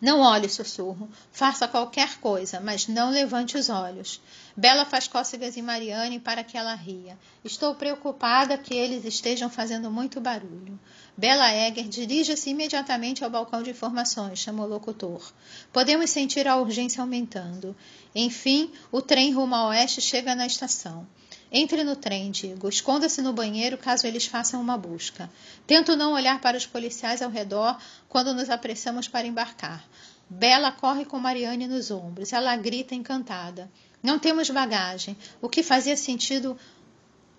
Não 0.00 0.20
olhe, 0.20 0.48
sussurro. 0.48 1.08
Faça 1.30 1.68
qualquer 1.68 2.18
coisa, 2.18 2.58
mas 2.58 2.88
não 2.88 3.10
levante 3.10 3.58
os 3.58 3.68
olhos. 3.68 4.18
Bela 4.56 4.86
faz 4.86 5.06
cócegas 5.06 5.58
em 5.58 5.62
Mariane 5.62 6.18
para 6.18 6.42
que 6.42 6.56
ela 6.56 6.74
ria. 6.74 7.16
Estou 7.44 7.74
preocupada 7.74 8.58
que 8.58 8.74
eles 8.74 9.04
estejam 9.04 9.50
fazendo 9.50 9.90
muito 9.90 10.20
barulho. 10.20 10.80
Bela 11.16 11.52
Egger 11.52 11.88
dirige-se 11.88 12.50
imediatamente 12.50 13.22
ao 13.22 13.28
balcão 13.28 13.62
de 13.62 13.70
informações, 13.70 14.38
chamou 14.38 14.64
o 14.64 14.68
locutor. 14.68 15.22
Podemos 15.70 16.08
sentir 16.08 16.48
a 16.48 16.56
urgência 16.56 17.02
aumentando. 17.02 17.76
Enfim, 18.14 18.70
o 18.90 19.02
trem 19.02 19.30
rumo 19.32 19.54
a 19.54 19.68
oeste 19.68 20.00
chega 20.00 20.34
na 20.34 20.46
estação. 20.46 21.06
Entre 21.54 21.84
no 21.84 21.94
trem, 21.94 22.30
digo. 22.30 22.66
Esconda-se 22.66 23.20
no 23.20 23.34
banheiro 23.34 23.76
caso 23.76 24.06
eles 24.06 24.24
façam 24.24 24.58
uma 24.58 24.78
busca. 24.78 25.30
Tento 25.66 25.94
não 25.94 26.14
olhar 26.14 26.40
para 26.40 26.56
os 26.56 26.64
policiais 26.64 27.20
ao 27.20 27.30
redor 27.30 27.78
quando 28.08 28.32
nos 28.32 28.48
apressamos 28.48 29.06
para 29.06 29.26
embarcar. 29.26 29.84
Bela 30.30 30.72
corre 30.72 31.04
com 31.04 31.18
Mariane 31.18 31.68
nos 31.68 31.90
ombros. 31.90 32.32
Ela 32.32 32.56
grita 32.56 32.94
encantada. 32.94 33.70
Não 34.02 34.18
temos 34.18 34.48
bagagem, 34.48 35.14
o 35.42 35.48
que 35.48 35.62
fazia 35.62 35.96
sentido 35.96 36.58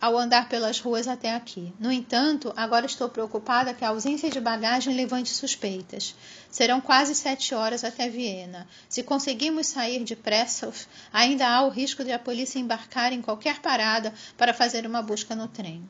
ao 0.03 0.17
andar 0.17 0.49
pelas 0.49 0.81
ruas 0.81 1.07
até 1.07 1.33
aqui. 1.33 1.73
No 1.79 1.89
entanto, 1.89 2.51
agora 2.57 2.85
estou 2.85 3.07
preocupada 3.07 3.73
que 3.73 3.85
a 3.85 3.87
ausência 3.87 4.29
de 4.29 4.41
bagagem 4.41 4.97
levante 4.97 5.29
suspeitas. 5.29 6.13
Serão 6.51 6.81
quase 6.81 7.15
sete 7.15 7.55
horas 7.55 7.85
até 7.85 8.09
Viena. 8.09 8.67
Se 8.89 9.01
conseguirmos 9.01 9.67
sair 9.67 10.03
depressa, 10.03 10.69
ainda 11.13 11.47
há 11.47 11.63
o 11.63 11.69
risco 11.69 12.03
de 12.03 12.11
a 12.11 12.19
polícia 12.19 12.59
embarcar 12.59 13.13
em 13.13 13.21
qualquer 13.21 13.61
parada 13.61 14.13
para 14.37 14.53
fazer 14.53 14.85
uma 14.85 15.01
busca 15.01 15.37
no 15.37 15.47
trem. 15.47 15.87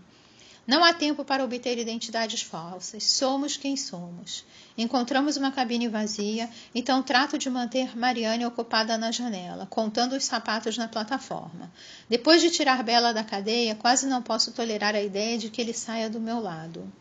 Não 0.66 0.82
há 0.82 0.94
tempo 0.94 1.26
para 1.26 1.44
obter 1.44 1.78
identidades 1.78 2.42
falsas. 2.42 3.04
Somos 3.04 3.58
quem 3.58 3.76
somos. 3.76 4.46
Encontramos 4.78 5.36
uma 5.36 5.52
cabine 5.52 5.90
vazia, 5.90 6.50
então 6.74 7.04
trato 7.04 7.38
de 7.38 7.50
manter 7.50 7.98
Mariane 7.98 8.46
ocupada 8.46 8.98
na 8.98 9.12
janela, 9.12 9.66
contando 9.66 10.14
os 10.14 10.24
sapatos 10.24 10.78
na 10.78 10.88
plataforma. 10.88 11.70
Depois 12.10 12.42
de 12.42 12.50
tirar 12.50 12.82
Bela 12.82 13.14
da 13.14 13.24
cadeia, 13.24 13.76
quase 13.76 14.08
não 14.08 14.22
posso 14.22 14.54
tolerar 14.54 14.96
a 14.96 15.02
ideia 15.02 15.38
de 15.38 15.50
que 15.50 15.62
ele 15.62 15.74
saia 15.74 16.10
do 16.10 16.20
meu 16.20 16.40
lado. 16.40 16.92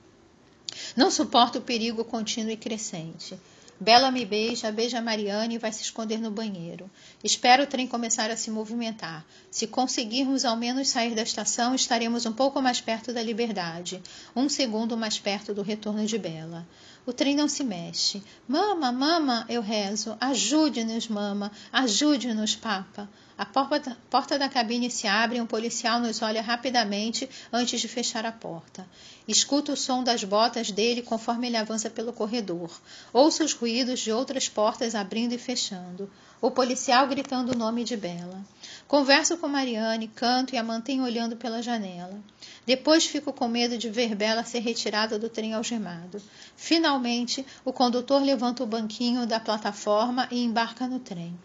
Não 0.96 1.10
suporto 1.10 1.58
o 1.58 1.62
perigo 1.62 2.04
contínuo 2.04 2.50
e 2.50 2.56
crescente. 2.56 3.38
Bela 3.80 4.10
me 4.10 4.24
beija, 4.24 4.70
beija 4.70 5.00
Mariane 5.00 5.56
e 5.56 5.58
vai 5.58 5.72
se 5.72 5.82
esconder 5.82 6.20
no 6.20 6.30
banheiro. 6.30 6.90
Espero 7.24 7.64
o 7.64 7.66
trem 7.66 7.86
começar 7.86 8.30
a 8.30 8.36
se 8.36 8.50
movimentar. 8.50 9.24
Se 9.50 9.66
conseguirmos 9.66 10.44
ao 10.44 10.56
menos 10.56 10.88
sair 10.88 11.14
da 11.14 11.22
estação, 11.22 11.74
estaremos 11.74 12.24
um 12.24 12.32
pouco 12.32 12.62
mais 12.62 12.80
perto 12.80 13.12
da 13.12 13.22
liberdade, 13.22 14.00
um 14.36 14.48
segundo 14.48 14.96
mais 14.96 15.18
perto 15.18 15.52
do 15.52 15.62
retorno 15.62 16.06
de 16.06 16.16
Bela. 16.16 16.66
O 17.04 17.12
trem 17.12 17.34
não 17.34 17.48
se 17.48 17.64
mexe. 17.64 18.22
Mama, 18.46 18.92
mama, 18.92 19.44
eu 19.48 19.60
rezo. 19.60 20.16
Ajude-nos, 20.20 21.08
mama. 21.08 21.50
Ajude-nos, 21.72 22.54
papa. 22.54 23.08
A 23.36 23.44
porta, 23.44 23.96
porta 24.08 24.38
da 24.38 24.48
cabine 24.48 24.88
se 24.88 25.08
abre 25.08 25.38
e 25.38 25.40
um 25.40 25.46
policial 25.46 25.98
nos 25.98 26.22
olha 26.22 26.40
rapidamente 26.40 27.28
antes 27.52 27.80
de 27.80 27.88
fechar 27.88 28.24
a 28.24 28.30
porta. 28.30 28.86
Escuto 29.26 29.72
o 29.72 29.76
som 29.76 30.04
das 30.04 30.22
botas 30.22 30.70
dele 30.70 31.02
conforme 31.02 31.48
ele 31.48 31.56
avança 31.56 31.90
pelo 31.90 32.12
corredor. 32.12 32.70
Ouço 33.12 33.42
os 33.42 33.52
ruídos 33.52 33.98
de 33.98 34.12
outras 34.12 34.48
portas 34.48 34.94
abrindo 34.94 35.32
e 35.32 35.38
fechando. 35.38 36.08
O 36.40 36.52
policial 36.52 37.08
gritando 37.08 37.52
o 37.52 37.58
nome 37.58 37.82
de 37.82 37.96
Bela. 37.96 38.40
Converso 38.86 39.38
com 39.38 39.48
Mariane, 39.48 40.08
canto 40.08 40.54
e 40.54 40.58
a 40.58 40.62
mantenho 40.62 41.04
olhando 41.04 41.36
pela 41.36 41.62
janela. 41.62 42.20
Depois 42.66 43.06
fico 43.06 43.32
com 43.32 43.48
medo 43.48 43.78
de 43.78 43.88
ver 43.88 44.14
Bela 44.14 44.44
ser 44.44 44.60
retirada 44.60 45.18
do 45.18 45.28
trem 45.28 45.54
algemado. 45.54 46.22
Finalmente, 46.56 47.44
o 47.64 47.72
condutor 47.72 48.22
levanta 48.22 48.62
o 48.62 48.66
banquinho 48.66 49.26
da 49.26 49.40
plataforma 49.40 50.28
e 50.30 50.44
embarca 50.44 50.86
no 50.86 50.98
trem. 50.98 51.36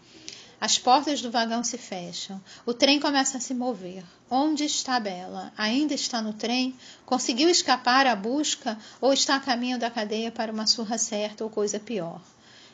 As 0.59 0.77
portas 0.77 1.21
do 1.21 1.29
vagão 1.29 1.63
se 1.63 1.77
fecham. 1.77 2.41
O 2.65 2.73
trem 2.73 2.99
começa 2.99 3.37
a 3.37 3.41
se 3.41 3.53
mover. 3.53 4.03
Onde 4.29 4.65
está 4.65 4.99
Bela? 4.99 5.53
Ainda 5.55 5.93
está 5.93 6.19
no 6.19 6.33
trem? 6.33 6.75
Conseguiu 7.05 7.47
escapar 7.47 8.07
à 8.07 8.15
busca 8.15 8.77
ou 8.99 9.13
está 9.13 9.35
a 9.35 9.39
caminho 9.39 9.77
da 9.77 9.91
cadeia 9.91 10.31
para 10.31 10.51
uma 10.51 10.65
surra 10.65 10.97
certa 10.97 11.43
ou 11.43 11.49
coisa 11.49 11.79
pior? 11.79 12.19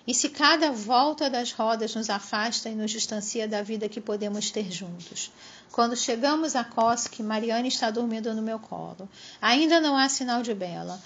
E 0.05 0.13
se 0.13 0.29
cada 0.29 0.69
volta 0.71 1.29
das 1.29 1.53
rodas 1.53 1.95
nos 1.95 2.09
afasta 2.09 2.69
e 2.69 2.75
nos 2.75 2.91
distancia 2.91 3.47
da 3.47 3.61
vida 3.61 3.87
que 3.87 4.01
podemos 4.01 4.51
ter 4.51 4.69
juntos? 4.69 5.31
Quando 5.71 5.95
chegamos 5.95 6.55
a 6.55 6.63
Koski, 6.63 7.23
Mariane 7.23 7.69
está 7.69 7.89
dormindo 7.89 8.33
no 8.33 8.41
meu 8.41 8.59
colo. 8.59 9.09
Ainda 9.41 9.79
não 9.79 9.95
há 9.95 10.09
sinal 10.09 10.43
de 10.43 10.53
Bela. 10.53 11.01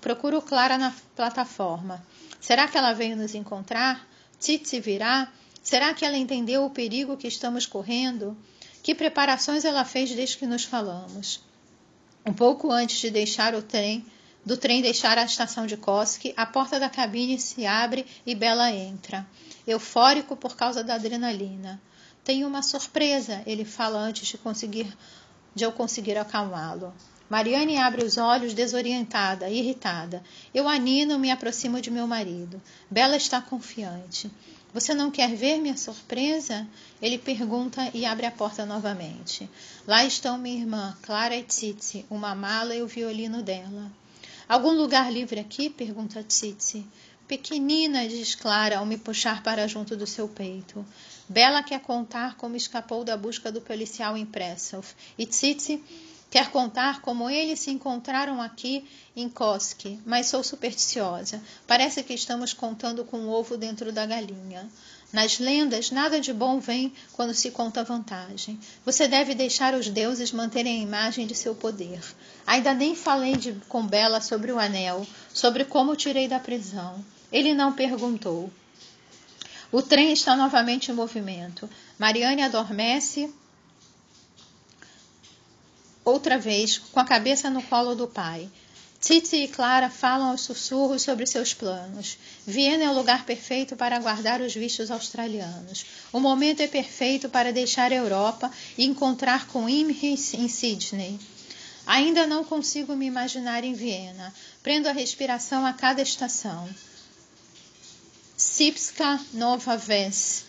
Procuro 0.00 0.42
Clara 0.42 0.76
na 0.76 0.94
plataforma. 1.16 2.04
Será 2.38 2.68
que 2.68 2.76
ela 2.76 2.92
veio 2.92 3.16
nos 3.16 3.34
encontrar? 3.34 4.06
Titi 4.38 4.78
virá? 4.78 5.32
Será 5.62 5.92
que 5.94 6.04
ela 6.04 6.16
entendeu 6.16 6.64
o 6.64 6.70
perigo 6.70 7.16
que 7.16 7.26
estamos 7.26 7.66
correndo? 7.66 8.36
Que 8.82 8.94
preparações 8.94 9.64
ela 9.64 9.84
fez 9.84 10.14
desde 10.14 10.36
que 10.36 10.46
nos 10.46 10.64
falamos? 10.64 11.42
Um 12.24 12.32
pouco 12.32 12.70
antes 12.70 12.98
de 13.00 13.10
deixar 13.10 13.54
o 13.54 13.62
trem, 13.62 14.04
do 14.48 14.56
trem 14.56 14.80
deixar 14.80 15.18
a 15.18 15.24
estação 15.24 15.66
de 15.66 15.76
Koski, 15.76 16.32
a 16.34 16.46
porta 16.46 16.80
da 16.80 16.88
cabine 16.88 17.38
se 17.38 17.66
abre 17.66 18.06
e 18.24 18.34
Bela 18.34 18.72
entra, 18.72 19.26
eufórico 19.66 20.34
por 20.34 20.56
causa 20.56 20.82
da 20.82 20.94
adrenalina. 20.94 21.78
Tenho 22.24 22.48
uma 22.48 22.62
surpresa, 22.62 23.42
ele 23.44 23.66
fala 23.66 23.98
antes 23.98 24.26
de 24.26 24.38
conseguir 24.38 24.96
de 25.54 25.64
eu 25.64 25.70
conseguir 25.70 26.16
acalmá-lo. 26.16 26.94
Mariane 27.28 27.76
abre 27.76 28.02
os 28.02 28.16
olhos, 28.16 28.54
desorientada, 28.54 29.50
irritada. 29.50 30.24
Eu 30.54 30.66
anino, 30.66 31.18
me 31.18 31.30
aproximo 31.30 31.78
de 31.78 31.90
meu 31.90 32.06
marido. 32.06 32.58
Bela 32.90 33.18
está 33.18 33.42
confiante. 33.42 34.30
Você 34.72 34.94
não 34.94 35.10
quer 35.10 35.34
ver 35.34 35.58
minha 35.58 35.76
surpresa? 35.76 36.66
Ele 37.02 37.18
pergunta 37.18 37.90
e 37.92 38.06
abre 38.06 38.24
a 38.24 38.30
porta 38.30 38.64
novamente. 38.64 39.46
Lá 39.86 40.06
estão 40.06 40.38
minha 40.38 40.58
irmã, 40.58 40.96
Clara 41.02 41.36
e 41.36 41.42
Tsitsi, 41.42 42.06
uma 42.08 42.34
mala 42.34 42.74
e 42.74 42.80
o 42.80 42.86
violino 42.86 43.42
dela. 43.42 43.92
Algum 44.48 44.70
lugar 44.70 45.12
livre 45.12 45.38
aqui? 45.38 45.68
pergunta 45.68 46.22
Tsitsi. 46.22 46.86
Pequenina, 47.26 48.08
diz 48.08 48.34
Clara 48.34 48.78
ao 48.78 48.86
me 48.86 48.96
puxar 48.96 49.42
para 49.42 49.68
junto 49.68 49.94
do 49.94 50.06
seu 50.06 50.26
peito. 50.26 50.82
Bela 51.28 51.62
quer 51.62 51.80
contar 51.80 52.34
como 52.36 52.56
escapou 52.56 53.04
da 53.04 53.14
busca 53.14 53.52
do 53.52 53.60
policial 53.60 54.16
em 54.16 54.24
Pressov. 54.24 54.86
E 55.18 55.26
Tsitsi 55.26 55.82
Quer 56.30 56.50
contar 56.50 57.00
como 57.00 57.30
eles 57.30 57.60
se 57.60 57.70
encontraram 57.70 58.42
aqui 58.42 58.86
em 59.16 59.30
Koski, 59.30 59.98
mas 60.04 60.26
sou 60.26 60.44
supersticiosa. 60.44 61.42
Parece 61.66 62.02
que 62.02 62.12
estamos 62.12 62.52
contando 62.52 63.02
com 63.02 63.20
o 63.20 63.30
ovo 63.30 63.56
dentro 63.56 63.90
da 63.90 64.04
galinha. 64.04 64.68
Nas 65.10 65.38
lendas, 65.38 65.90
nada 65.90 66.20
de 66.20 66.34
bom 66.34 66.60
vem 66.60 66.92
quando 67.14 67.32
se 67.32 67.50
conta 67.50 67.82
vantagem. 67.82 68.60
Você 68.84 69.08
deve 69.08 69.34
deixar 69.34 69.72
os 69.74 69.88
deuses 69.88 70.32
manterem 70.32 70.80
a 70.80 70.82
imagem 70.82 71.26
de 71.26 71.34
seu 71.34 71.54
poder. 71.54 72.00
Ainda 72.46 72.74
nem 72.74 72.94
falei 72.94 73.34
de, 73.34 73.54
com 73.68 73.86
Bela 73.86 74.20
sobre 74.20 74.52
o 74.52 74.58
anel, 74.58 75.06
sobre 75.32 75.64
como 75.64 75.92
o 75.92 75.96
tirei 75.96 76.28
da 76.28 76.38
prisão. 76.38 77.02
Ele 77.32 77.54
não 77.54 77.72
perguntou. 77.72 78.50
O 79.72 79.80
trem 79.80 80.12
está 80.12 80.36
novamente 80.36 80.90
em 80.90 80.94
movimento. 80.94 81.68
Mariane 81.98 82.42
adormece 82.42 83.32
outra 86.04 86.38
vez, 86.38 86.78
com 86.78 87.00
a 87.00 87.04
cabeça 87.04 87.48
no 87.48 87.62
colo 87.62 87.94
do 87.94 88.06
pai. 88.06 88.48
Titi 89.00 89.36
e 89.36 89.48
Clara 89.48 89.88
falam 89.88 90.30
aos 90.30 90.40
sussurros 90.40 91.02
sobre 91.02 91.24
seus 91.24 91.54
planos. 91.54 92.18
Viena 92.44 92.84
é 92.84 92.90
o 92.90 92.94
lugar 92.94 93.24
perfeito 93.24 93.76
para 93.76 93.96
aguardar 93.96 94.40
os 94.42 94.54
vistos 94.54 94.90
australianos. 94.90 95.86
O 96.12 96.18
momento 96.18 96.60
é 96.60 96.66
perfeito 96.66 97.28
para 97.28 97.52
deixar 97.52 97.92
a 97.92 97.96
Europa 97.96 98.50
e 98.76 98.84
encontrar 98.84 99.46
com 99.46 99.68
Imre 99.68 100.18
em 100.34 100.48
Sydney. 100.48 101.18
Ainda 101.86 102.26
não 102.26 102.42
consigo 102.42 102.96
me 102.96 103.06
imaginar 103.06 103.62
em 103.62 103.72
Viena. 103.72 104.34
Prendo 104.64 104.88
a 104.88 104.92
respiração 104.92 105.64
a 105.64 105.72
cada 105.72 106.02
estação. 106.02 106.68
Sipska 108.36 109.20
Nova 109.32 109.76
Ves. 109.76 110.44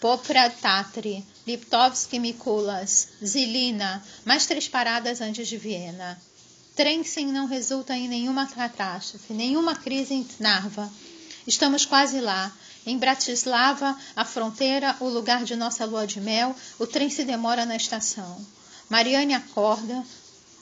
Popra 0.00 0.48
Tatri, 0.48 1.26
Liptovsky 1.44 2.20
Mikulas, 2.20 3.08
Zilina, 3.24 4.00
mais 4.24 4.46
três 4.46 4.68
paradas 4.68 5.20
antes 5.20 5.48
de 5.48 5.56
Viena. 5.56 6.16
Trensen 6.78 7.26
não 7.32 7.46
resulta 7.46 7.96
em 7.96 8.06
nenhuma 8.06 8.46
catástrofe, 8.46 9.34
nenhuma 9.34 9.74
crise 9.74 10.14
em 10.14 10.24
Narva. 10.38 10.88
Estamos 11.44 11.84
quase 11.84 12.20
lá. 12.20 12.56
Em 12.86 12.96
Bratislava, 12.96 13.98
a 14.14 14.24
fronteira, 14.24 14.94
o 15.00 15.08
lugar 15.08 15.42
de 15.42 15.56
nossa 15.56 15.84
lua 15.84 16.06
de 16.06 16.20
mel, 16.20 16.54
o 16.78 16.86
trem 16.86 17.10
se 17.10 17.24
demora 17.24 17.66
na 17.66 17.74
estação. 17.74 18.46
Mariane 18.88 19.34
acorda, 19.34 20.04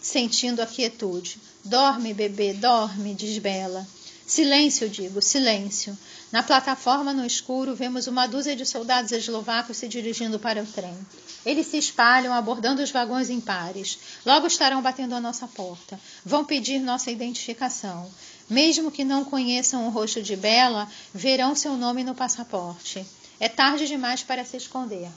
sentindo 0.00 0.62
a 0.62 0.66
quietude. 0.66 1.38
Dorme, 1.62 2.14
bebê, 2.14 2.54
dorme, 2.54 3.12
diz 3.12 3.36
Bela. 3.36 3.86
Silêncio, 4.26 4.88
digo, 4.88 5.20
silêncio. 5.20 5.98
Na 6.32 6.42
plataforma, 6.42 7.12
no 7.12 7.24
escuro, 7.24 7.74
vemos 7.74 8.06
uma 8.06 8.26
dúzia 8.26 8.56
de 8.56 8.66
soldados 8.66 9.12
eslovacos 9.12 9.76
se 9.76 9.86
dirigindo 9.86 10.38
para 10.38 10.62
o 10.62 10.66
trem. 10.66 10.96
Eles 11.44 11.68
se 11.68 11.78
espalham, 11.78 12.34
abordando 12.34 12.82
os 12.82 12.90
vagões 12.90 13.30
em 13.30 13.40
pares. 13.40 13.98
Logo 14.24 14.46
estarão 14.48 14.82
batendo 14.82 15.14
a 15.14 15.20
nossa 15.20 15.46
porta. 15.46 15.98
Vão 16.24 16.44
pedir 16.44 16.80
nossa 16.80 17.10
identificação. 17.10 18.10
Mesmo 18.50 18.90
que 18.90 19.04
não 19.04 19.24
conheçam 19.24 19.86
o 19.86 19.90
rosto 19.90 20.20
de 20.20 20.36
Bela, 20.36 20.90
verão 21.14 21.54
seu 21.54 21.76
nome 21.76 22.02
no 22.02 22.14
passaporte. 22.14 23.06
É 23.38 23.48
tarde 23.48 23.86
demais 23.86 24.22
para 24.22 24.44
se 24.44 24.56
esconder. 24.56 25.08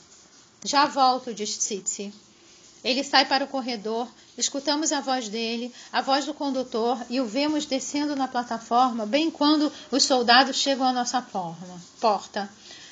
Já 0.63 0.85
volto, 0.85 1.33
diz 1.33 1.57
Tsitsi. 1.57 2.13
Ele 2.83 3.03
sai 3.03 3.25
para 3.25 3.43
o 3.43 3.47
corredor, 3.47 4.07
escutamos 4.37 4.91
a 4.91 5.01
voz 5.01 5.27
dele, 5.27 5.73
a 5.91 6.01
voz 6.01 6.25
do 6.25 6.33
condutor 6.33 6.97
e 7.09 7.19
o 7.19 7.25
vemos 7.25 7.65
descendo 7.65 8.15
na 8.15 8.27
plataforma 8.27 9.05
bem 9.05 9.29
quando 9.29 9.71
os 9.91 10.03
soldados 10.03 10.55
chegam 10.55 10.87
à 10.87 10.93
nossa 10.93 11.21
forma, 11.21 11.81
porta. 11.99 12.49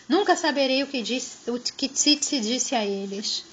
Nunca 0.09 0.35
saberei 0.35 0.83
o 0.83 0.87
que, 0.87 1.01
disse, 1.01 1.49
o 1.49 1.59
que 1.59 1.87
Tsitsi 1.87 2.39
disse 2.39 2.75
a 2.75 2.85
eles. 2.85 3.43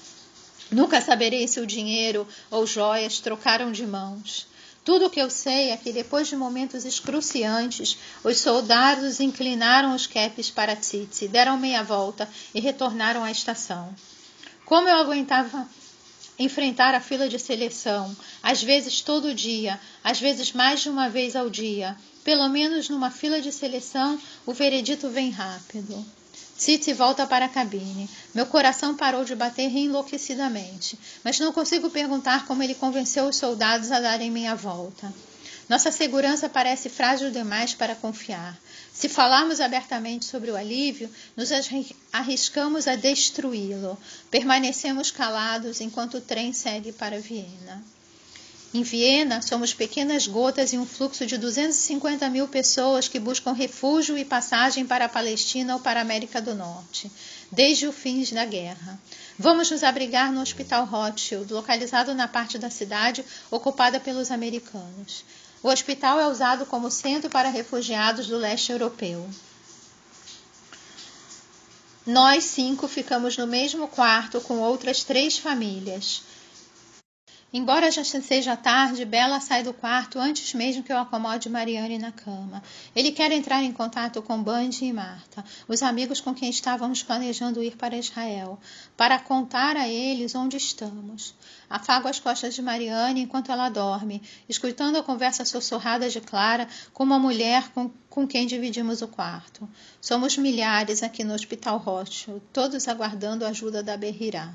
Nunca 0.71 0.99
saberei 0.99 1.47
se 1.47 1.59
o 1.59 1.67
dinheiro 1.67 2.27
ou 2.51 2.65
joias 2.65 3.19
trocaram 3.19 3.71
de 3.71 3.85
mãos. 3.85 4.47
Tudo 4.83 5.07
o 5.07 5.09
que 5.09 5.19
eu 5.19 5.29
sei 5.29 5.71
é 5.71 5.77
que 5.77 5.91
depois 5.91 6.27
de 6.27 6.35
momentos 6.35 6.85
excruciantes, 6.85 7.97
os 8.23 8.37
soldados 8.37 9.19
inclinaram 9.19 9.95
os 9.95 10.05
capes 10.05 10.51
para 10.51 10.75
Tsitsi, 10.75 11.27
deram 11.27 11.57
meia 11.57 11.83
volta 11.83 12.29
e 12.53 12.59
retornaram 12.59 13.23
à 13.23 13.31
estação. 13.31 13.93
Como 14.65 14.87
eu 14.87 14.97
aguentava 14.97 15.67
enfrentar 16.37 16.93
a 16.93 17.01
fila 17.01 17.29
de 17.29 17.39
seleção, 17.39 18.15
às 18.43 18.61
vezes 18.61 19.01
todo 19.01 19.33
dia, 19.33 19.79
às 20.03 20.19
vezes 20.19 20.51
mais 20.51 20.81
de 20.81 20.89
uma 20.89 21.09
vez 21.09 21.35
ao 21.35 21.49
dia. 21.49 21.95
Pelo 22.23 22.47
menos 22.49 22.89
numa 22.89 23.11
fila 23.11 23.41
de 23.41 23.51
seleção, 23.51 24.19
o 24.45 24.53
veredito 24.53 25.09
vem 25.09 25.29
rápido. 25.29 26.03
Titi 26.57 26.93
volta 26.93 27.27
para 27.27 27.45
a 27.45 27.49
cabine. 27.49 28.09
Meu 28.33 28.45
coração 28.45 28.95
parou 28.95 29.25
de 29.25 29.35
bater 29.35 29.69
enlouquecidamente, 29.69 30.97
mas 31.23 31.39
não 31.39 31.51
consigo 31.51 31.89
perguntar 31.89 32.45
como 32.45 32.63
ele 32.63 32.73
convenceu 32.73 33.25
os 33.25 33.35
soldados 33.35 33.91
a 33.91 33.99
darem 33.99 34.31
minha 34.31 34.55
volta. 34.55 35.13
Nossa 35.67 35.91
segurança 35.91 36.47
parece 36.47 36.89
frágil 36.89 37.31
demais 37.31 37.73
para 37.73 37.95
confiar. 37.95 38.55
Se 38.93 39.09
falarmos 39.09 39.59
abertamente 39.59 40.23
sobre 40.23 40.51
o 40.51 40.55
alívio, 40.55 41.09
nos 41.35 41.49
arriscamos 42.13 42.87
a 42.87 42.95
destruí-lo. 42.95 43.97
Permanecemos 44.29 45.09
calados 45.09 45.81
enquanto 45.81 46.17
o 46.17 46.21
trem 46.21 46.53
segue 46.53 46.91
para 46.91 47.19
Viena. 47.19 47.83
Em 48.75 48.83
Viena, 48.83 49.41
somos 49.41 49.73
pequenas 49.73 50.27
gotas 50.27 50.73
em 50.73 50.77
um 50.77 50.85
fluxo 50.85 51.25
de 51.25 51.37
250 51.37 52.29
mil 52.29 52.47
pessoas 52.47 53.07
que 53.07 53.19
buscam 53.19 53.53
refúgio 53.53 54.17
e 54.17 54.25
passagem 54.25 54.85
para 54.85 55.05
a 55.05 55.09
Palestina 55.09 55.75
ou 55.75 55.79
para 55.79 55.99
a 55.99 56.03
América 56.03 56.41
do 56.41 56.53
Norte, 56.53 57.09
desde 57.51 57.87
o 57.87 57.93
fim 57.93 58.21
da 58.33 58.43
guerra. 58.43 58.99
Vamos 59.39 59.71
nos 59.71 59.81
abrigar 59.81 60.31
no 60.31 60.41
Hospital 60.41 60.85
Rothschild, 60.85 61.53
localizado 61.53 62.13
na 62.13 62.27
parte 62.27 62.57
da 62.57 62.69
cidade 62.69 63.23
ocupada 63.49 63.99
pelos 63.99 64.29
americanos. 64.29 65.23
O 65.65 65.69
hospital 65.69 66.19
é 66.19 66.27
usado 66.27 66.63
como 66.67 66.91
centro 66.91 67.27
para 67.27 67.49
refugiados 67.49 68.27
do 68.27 68.37
leste 68.37 68.71
europeu. 68.71 69.27
Nós 72.05 72.43
cinco 72.43 72.87
ficamos 72.87 73.35
no 73.35 73.47
mesmo 73.47 73.87
quarto 73.87 74.39
com 74.41 74.59
outras 74.59 75.03
três 75.03 75.39
famílias. 75.39 76.21
Embora 77.57 77.89
já 77.89 78.03
seja 78.03 78.57
tarde, 78.57 79.05
Bela 79.05 79.39
sai 79.39 79.63
do 79.63 79.73
quarto 79.73 80.19
antes 80.19 80.53
mesmo 80.53 80.83
que 80.83 80.91
eu 80.91 80.97
acomode 80.97 81.47
Mariane 81.47 81.97
na 81.97 82.11
cama. 82.11 82.61
Ele 82.93 83.13
quer 83.13 83.31
entrar 83.31 83.63
em 83.63 83.71
contato 83.71 84.21
com 84.21 84.43
Band 84.43 84.71
e 84.81 84.91
Marta, 84.91 85.41
os 85.65 85.81
amigos 85.81 86.19
com 86.19 86.33
quem 86.35 86.49
estávamos 86.49 87.01
planejando 87.01 87.63
ir 87.63 87.77
para 87.77 87.95
Israel, 87.95 88.59
para 88.97 89.17
contar 89.17 89.77
a 89.77 89.87
eles 89.87 90.35
onde 90.35 90.57
estamos. 90.57 91.33
Afago 91.69 92.09
as 92.09 92.19
costas 92.19 92.53
de 92.53 92.61
Mariane 92.61 93.21
enquanto 93.21 93.53
ela 93.53 93.69
dorme, 93.69 94.21
escutando 94.49 94.97
a 94.97 95.03
conversa 95.03 95.45
sussurrada 95.45 96.09
de 96.09 96.19
Clara 96.19 96.67
com 96.91 97.05
uma 97.05 97.17
mulher 97.17 97.69
com, 97.69 97.89
com 98.09 98.27
quem 98.27 98.45
dividimos 98.45 99.01
o 99.01 99.07
quarto. 99.07 99.65
Somos 100.01 100.37
milhares 100.37 101.01
aqui 101.01 101.23
no 101.23 101.33
Hospital 101.33 101.77
Rothschild, 101.77 102.41
todos 102.51 102.85
aguardando 102.89 103.45
a 103.45 103.47
ajuda 103.47 103.81
da 103.81 103.95
Berrirá. 103.95 104.53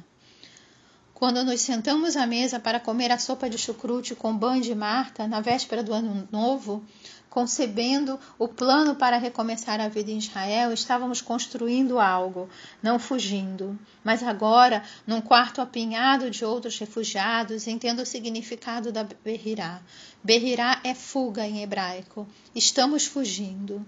Quando 1.20 1.44
nos 1.44 1.60
sentamos 1.60 2.16
à 2.16 2.26
mesa 2.26 2.58
para 2.58 2.80
comer 2.80 3.12
a 3.12 3.18
sopa 3.18 3.50
de 3.50 3.58
chucrute 3.58 4.14
com 4.14 4.34
Band 4.34 4.60
e 4.60 4.74
Marta 4.74 5.28
na 5.28 5.38
véspera 5.38 5.82
do 5.82 5.92
ano 5.92 6.26
novo, 6.32 6.82
concebendo 7.28 8.18
o 8.38 8.48
plano 8.48 8.94
para 8.94 9.18
recomeçar 9.18 9.82
a 9.82 9.88
vida 9.88 10.10
em 10.10 10.16
Israel, 10.16 10.72
estávamos 10.72 11.20
construindo 11.20 12.00
algo, 12.00 12.48
não 12.82 12.98
fugindo. 12.98 13.78
Mas 14.02 14.22
agora, 14.22 14.82
num 15.06 15.20
quarto 15.20 15.60
apinhado 15.60 16.30
de 16.30 16.42
outros 16.42 16.78
refugiados, 16.78 17.66
entendo 17.66 18.00
o 18.00 18.06
significado 18.06 18.90
da 18.90 19.06
Berrirá. 19.22 19.82
Berrirá 20.24 20.80
é 20.82 20.94
fuga 20.94 21.46
em 21.46 21.62
hebraico. 21.62 22.26
Estamos 22.54 23.04
fugindo. 23.04 23.84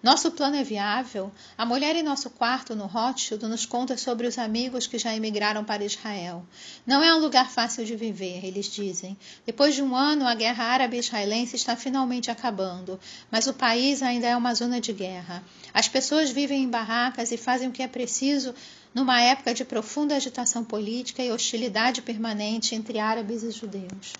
Nosso 0.00 0.30
plano 0.30 0.54
é 0.54 0.62
viável? 0.62 1.32
A 1.56 1.66
mulher 1.66 1.96
em 1.96 2.04
nosso 2.04 2.30
quarto 2.30 2.76
no 2.76 2.86
Rothschild 2.86 3.44
nos 3.46 3.66
conta 3.66 3.96
sobre 3.96 4.28
os 4.28 4.38
amigos 4.38 4.86
que 4.86 4.96
já 4.96 5.12
emigraram 5.12 5.64
para 5.64 5.84
Israel. 5.84 6.46
Não 6.86 7.02
é 7.02 7.12
um 7.12 7.18
lugar 7.18 7.50
fácil 7.50 7.84
de 7.84 7.96
viver, 7.96 8.44
eles 8.44 8.66
dizem. 8.66 9.16
Depois 9.44 9.74
de 9.74 9.82
um 9.82 9.96
ano, 9.96 10.24
a 10.24 10.36
guerra 10.36 10.66
árabe-israelense 10.66 11.56
está 11.56 11.74
finalmente 11.74 12.30
acabando, 12.30 13.00
mas 13.28 13.48
o 13.48 13.54
país 13.54 14.00
ainda 14.00 14.28
é 14.28 14.36
uma 14.36 14.54
zona 14.54 14.80
de 14.80 14.92
guerra. 14.92 15.42
As 15.74 15.88
pessoas 15.88 16.30
vivem 16.30 16.62
em 16.62 16.70
barracas 16.70 17.32
e 17.32 17.36
fazem 17.36 17.68
o 17.68 17.72
que 17.72 17.82
é 17.82 17.88
preciso 17.88 18.54
numa 18.94 19.20
época 19.20 19.52
de 19.52 19.64
profunda 19.64 20.14
agitação 20.14 20.62
política 20.62 21.24
e 21.24 21.32
hostilidade 21.32 22.02
permanente 22.02 22.72
entre 22.72 23.00
árabes 23.00 23.42
e 23.42 23.50
judeus. 23.50 24.12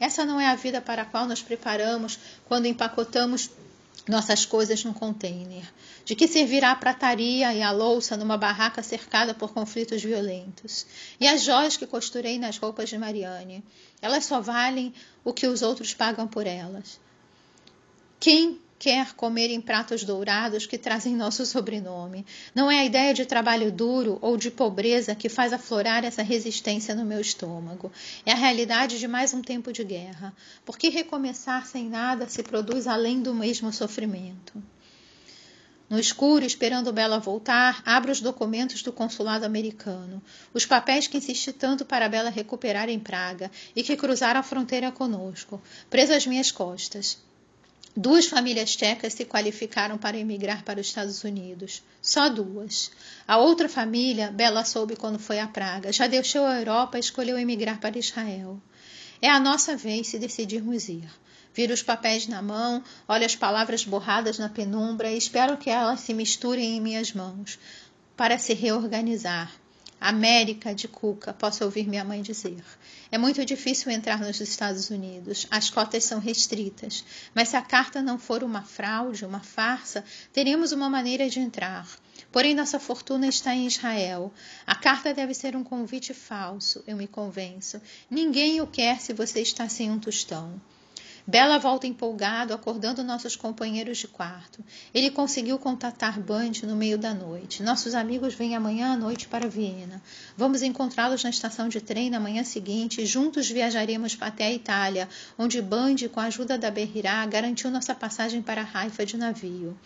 Essa 0.00 0.24
não 0.24 0.40
é 0.40 0.46
a 0.46 0.56
vida 0.56 0.80
para 0.80 1.02
a 1.02 1.04
qual 1.04 1.26
nos 1.26 1.42
preparamos 1.42 2.18
quando 2.48 2.66
empacotamos 2.66 3.50
nossas 4.08 4.44
coisas 4.44 4.84
num 4.84 4.92
container? 4.92 5.64
De 6.04 6.14
que 6.14 6.26
servirá 6.26 6.72
a 6.72 6.76
prataria 6.76 7.54
e 7.54 7.62
a 7.62 7.70
louça 7.70 8.16
numa 8.16 8.36
barraca 8.36 8.82
cercada 8.82 9.34
por 9.34 9.52
conflitos 9.52 10.02
violentos? 10.02 10.86
E 11.20 11.26
as 11.26 11.42
joias 11.42 11.76
que 11.76 11.86
costurei 11.86 12.38
nas 12.38 12.58
roupas 12.58 12.88
de 12.88 12.98
Mariane? 12.98 13.62
Elas 14.00 14.24
só 14.24 14.40
valem 14.40 14.92
o 15.24 15.32
que 15.32 15.46
os 15.46 15.62
outros 15.62 15.94
pagam 15.94 16.26
por 16.26 16.46
elas. 16.46 17.00
Quem 18.18 18.60
quer 18.82 19.12
comer 19.14 19.48
em 19.48 19.60
pratos 19.60 20.02
dourados 20.02 20.66
que 20.66 20.76
trazem 20.76 21.14
nosso 21.14 21.46
sobrenome. 21.46 22.26
Não 22.52 22.68
é 22.68 22.80
a 22.80 22.84
ideia 22.84 23.14
de 23.14 23.24
trabalho 23.24 23.70
duro 23.70 24.18
ou 24.20 24.36
de 24.36 24.50
pobreza 24.50 25.14
que 25.14 25.28
faz 25.28 25.52
aflorar 25.52 26.04
essa 26.04 26.20
resistência 26.20 26.92
no 26.92 27.04
meu 27.04 27.20
estômago. 27.20 27.92
É 28.26 28.32
a 28.32 28.34
realidade 28.34 28.98
de 28.98 29.06
mais 29.06 29.32
um 29.32 29.40
tempo 29.40 29.72
de 29.72 29.84
guerra. 29.84 30.34
Por 30.64 30.76
que 30.76 30.88
recomeçar 30.88 31.64
sem 31.64 31.88
nada 31.88 32.28
se 32.28 32.42
produz 32.42 32.88
além 32.88 33.22
do 33.22 33.32
mesmo 33.32 33.72
sofrimento? 33.72 34.60
No 35.88 36.00
escuro, 36.00 36.44
esperando 36.44 36.92
Bela 36.92 37.20
voltar, 37.20 37.84
abro 37.86 38.10
os 38.10 38.20
documentos 38.20 38.82
do 38.82 38.92
consulado 38.92 39.46
americano, 39.46 40.20
os 40.52 40.66
papéis 40.66 41.06
que 41.06 41.18
insisti 41.18 41.52
tanto 41.52 41.84
para 41.84 42.08
Bela 42.08 42.30
recuperar 42.30 42.88
em 42.88 42.98
Praga 42.98 43.48
e 43.76 43.82
que 43.84 43.96
cruzaram 43.96 44.40
a 44.40 44.42
fronteira 44.42 44.90
conosco, 44.90 45.62
preso 45.88 46.12
às 46.12 46.26
minhas 46.26 46.50
costas. 46.50 47.16
Duas 47.94 48.24
famílias 48.26 48.74
tchecas 48.74 49.12
se 49.12 49.26
qualificaram 49.26 49.98
para 49.98 50.16
emigrar 50.16 50.64
para 50.64 50.80
os 50.80 50.86
Estados 50.86 51.24
Unidos. 51.24 51.82
Só 52.00 52.30
duas. 52.30 52.90
A 53.28 53.36
outra 53.36 53.68
família, 53.68 54.30
Bela 54.30 54.64
soube 54.64 54.96
quando 54.96 55.18
foi 55.18 55.38
a 55.38 55.46
Praga, 55.46 55.92
já 55.92 56.06
deixou 56.06 56.46
a 56.46 56.58
Europa 56.58 56.96
e 56.96 57.00
escolheu 57.00 57.38
emigrar 57.38 57.78
para 57.80 57.98
Israel. 57.98 58.58
É 59.20 59.28
a 59.28 59.38
nossa 59.38 59.76
vez 59.76 60.08
se 60.08 60.18
decidirmos 60.18 60.88
ir. 60.88 61.06
Viro 61.54 61.74
os 61.74 61.82
papéis 61.82 62.26
na 62.26 62.40
mão, 62.40 62.82
olho 63.06 63.26
as 63.26 63.36
palavras 63.36 63.84
borradas 63.84 64.38
na 64.38 64.48
penumbra 64.48 65.12
e 65.12 65.18
espero 65.18 65.58
que 65.58 65.68
elas 65.68 66.00
se 66.00 66.14
misturem 66.14 66.78
em 66.78 66.80
minhas 66.80 67.12
mãos 67.12 67.58
para 68.16 68.38
se 68.38 68.54
reorganizar. 68.54 69.52
América 70.08 70.74
de 70.74 70.88
Cuca, 70.88 71.32
posso 71.32 71.64
ouvir 71.64 71.88
minha 71.88 72.04
mãe 72.04 72.20
dizer. 72.22 72.62
É 73.10 73.16
muito 73.16 73.44
difícil 73.44 73.90
entrar 73.92 74.18
nos 74.18 74.40
Estados 74.40 74.90
Unidos. 74.90 75.46
As 75.50 75.70
cotas 75.70 76.04
são 76.04 76.18
restritas. 76.18 77.04
Mas 77.34 77.50
se 77.50 77.56
a 77.56 77.62
carta 77.62 78.02
não 78.02 78.18
for 78.18 78.42
uma 78.42 78.62
fraude, 78.62 79.24
uma 79.24 79.40
farsa, 79.40 80.04
teremos 80.32 80.72
uma 80.72 80.90
maneira 80.90 81.28
de 81.30 81.38
entrar. 81.38 81.86
Porém, 82.32 82.54
nossa 82.54 82.80
fortuna 82.80 83.28
está 83.28 83.54
em 83.54 83.66
Israel. 83.66 84.32
A 84.66 84.74
carta 84.74 85.14
deve 85.14 85.34
ser 85.34 85.54
um 85.54 85.62
convite 85.62 86.12
falso, 86.12 86.82
eu 86.86 86.96
me 86.96 87.06
convenço. 87.06 87.80
Ninguém 88.10 88.60
o 88.60 88.66
quer 88.66 89.00
se 89.00 89.12
você 89.12 89.40
está 89.40 89.68
sem 89.68 89.90
um 89.90 89.98
tostão. 89.98 90.60
Bela 91.24 91.56
volta 91.56 91.86
empolgado, 91.86 92.52
acordando 92.52 93.04
nossos 93.04 93.36
companheiros 93.36 93.98
de 93.98 94.08
quarto. 94.08 94.58
Ele 94.92 95.08
conseguiu 95.08 95.56
contatar 95.56 96.18
Band 96.18 96.52
no 96.64 96.74
meio 96.74 96.98
da 96.98 97.14
noite. 97.14 97.62
Nossos 97.62 97.94
amigos 97.94 98.34
vêm 98.34 98.56
amanhã 98.56 98.92
à 98.92 98.96
noite 98.96 99.28
para 99.28 99.48
Viena. 99.48 100.02
Vamos 100.36 100.62
encontrá-los 100.62 101.22
na 101.22 101.30
estação 101.30 101.68
de 101.68 101.80
trem 101.80 102.10
na 102.10 102.18
manhã 102.18 102.42
seguinte 102.42 103.00
e 103.00 103.06
juntos 103.06 103.48
viajaremos 103.48 104.16
até 104.20 104.46
a 104.46 104.52
Itália, 104.52 105.08
onde 105.38 105.62
Band, 105.62 105.96
com 106.12 106.18
a 106.18 106.24
ajuda 106.24 106.58
da 106.58 106.72
Berrirá, 106.72 107.24
garantiu 107.26 107.70
nossa 107.70 107.94
passagem 107.94 108.42
para 108.42 108.68
Haifa 108.74 109.06
de 109.06 109.16
navio. 109.16 109.78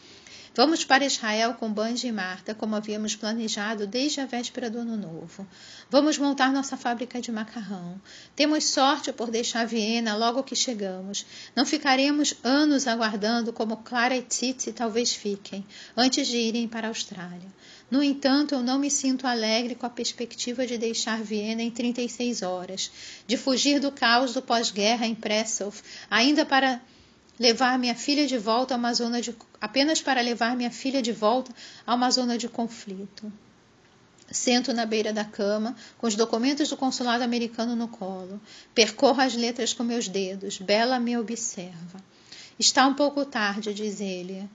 Vamos 0.56 0.86
para 0.86 1.04
Israel 1.04 1.52
com 1.52 1.70
Banji 1.70 2.06
e 2.06 2.12
Marta, 2.12 2.54
como 2.54 2.76
havíamos 2.76 3.14
planejado 3.14 3.86
desde 3.86 4.22
a 4.22 4.24
véspera 4.24 4.70
do 4.70 4.78
Ano 4.78 4.96
Novo. 4.96 5.46
Vamos 5.90 6.16
montar 6.16 6.50
nossa 6.50 6.78
fábrica 6.78 7.20
de 7.20 7.30
macarrão. 7.30 8.00
Temos 8.34 8.64
sorte 8.64 9.12
por 9.12 9.30
deixar 9.30 9.66
Viena 9.66 10.16
logo 10.16 10.42
que 10.42 10.56
chegamos. 10.56 11.26
Não 11.54 11.66
ficaremos 11.66 12.36
anos 12.42 12.86
aguardando 12.86 13.52
como 13.52 13.76
Clara 13.76 14.16
e 14.16 14.22
Tsitsi 14.22 14.72
talvez 14.72 15.12
fiquem, 15.12 15.62
antes 15.94 16.26
de 16.26 16.38
irem 16.38 16.66
para 16.66 16.86
a 16.86 16.90
Austrália. 16.90 17.52
No 17.90 18.02
entanto, 18.02 18.54
eu 18.54 18.62
não 18.62 18.78
me 18.78 18.90
sinto 18.90 19.26
alegre 19.26 19.74
com 19.74 19.84
a 19.84 19.90
perspectiva 19.90 20.66
de 20.66 20.78
deixar 20.78 21.22
Viena 21.22 21.60
em 21.60 21.70
36 21.70 22.40
horas, 22.40 22.90
de 23.26 23.36
fugir 23.36 23.78
do 23.78 23.92
caos 23.92 24.32
do 24.32 24.40
pós-guerra 24.40 25.06
em 25.06 25.14
Pressov, 25.14 25.82
ainda 26.10 26.46
para 26.46 26.80
levar 27.38 27.79
minha 27.79 27.94
filha 27.94 28.27
de 28.27 28.38
volta 28.38 28.75
a 28.75 28.77
uma 28.77 28.92
zona 28.94 29.20
de 29.20 29.35
apenas 29.61 30.01
para 30.01 30.20
levar 30.20 30.57
minha 30.57 30.70
filha 30.70 31.03
de 31.03 31.12
volta 31.12 31.53
a 31.87 31.94
uma 31.94 32.11
zona 32.11 32.38
de 32.38 32.49
conflito. 32.49 33.33
Sento 34.31 34.72
na 34.72 34.85
beira 34.85 35.12
da 35.12 35.25
cama, 35.25 35.77
com 35.99 36.07
os 36.07 36.16
documentos 36.16 36.68
do 36.68 36.77
consulado 36.77 37.22
americano 37.22 37.77
no 37.77 37.87
colo. 37.87 38.40
Percorro 38.75 39.20
as 39.20 39.35
letras 39.35 39.72
com 39.72 39.85
meus 39.85 40.09
dedos. 40.09 40.59
Bela 40.59 40.99
me 40.99 41.16
observa. 41.16 42.03
Está 42.59 42.87
um 42.87 42.94
pouco 42.94 43.25
tarde, 43.25 43.72
diz 43.72 44.01
ele. 44.01 44.49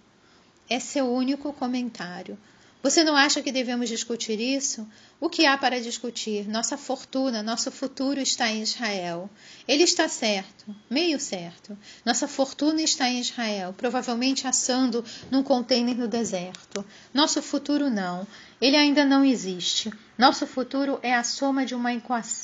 É 0.69 0.79
seu 0.79 1.09
único 1.11 1.53
comentário. 1.53 2.37
Você 2.83 3.03
não 3.03 3.15
acha 3.15 3.43
que 3.43 3.51
devemos 3.51 3.87
discutir 3.87 4.39
isso? 4.39 4.87
O 5.19 5.29
que 5.29 5.45
há 5.45 5.55
para 5.55 5.79
discutir? 5.79 6.49
Nossa 6.49 6.75
fortuna, 6.75 7.43
nosso 7.43 7.69
futuro 7.69 8.19
está 8.19 8.49
em 8.49 8.63
Israel. 8.63 9.29
Ele 9.67 9.83
está 9.83 10.07
certo, 10.07 10.75
meio 10.89 11.19
certo. 11.19 11.77
Nossa 12.03 12.27
fortuna 12.27 12.81
está 12.81 13.07
em 13.07 13.19
Israel, 13.19 13.71
provavelmente 13.77 14.47
assando 14.47 15.05
num 15.29 15.43
contêiner 15.43 15.95
no 15.95 16.07
deserto. 16.07 16.83
Nosso 17.13 17.39
futuro 17.43 17.87
não. 17.87 18.25
Ele 18.59 18.75
ainda 18.75 19.05
não 19.05 19.23
existe. 19.23 19.93
Nosso 20.17 20.47
futuro 20.47 20.99
é 21.03 21.13
a 21.13 21.23
soma 21.23 21.63
de 21.63 21.75
uma, 21.75 21.91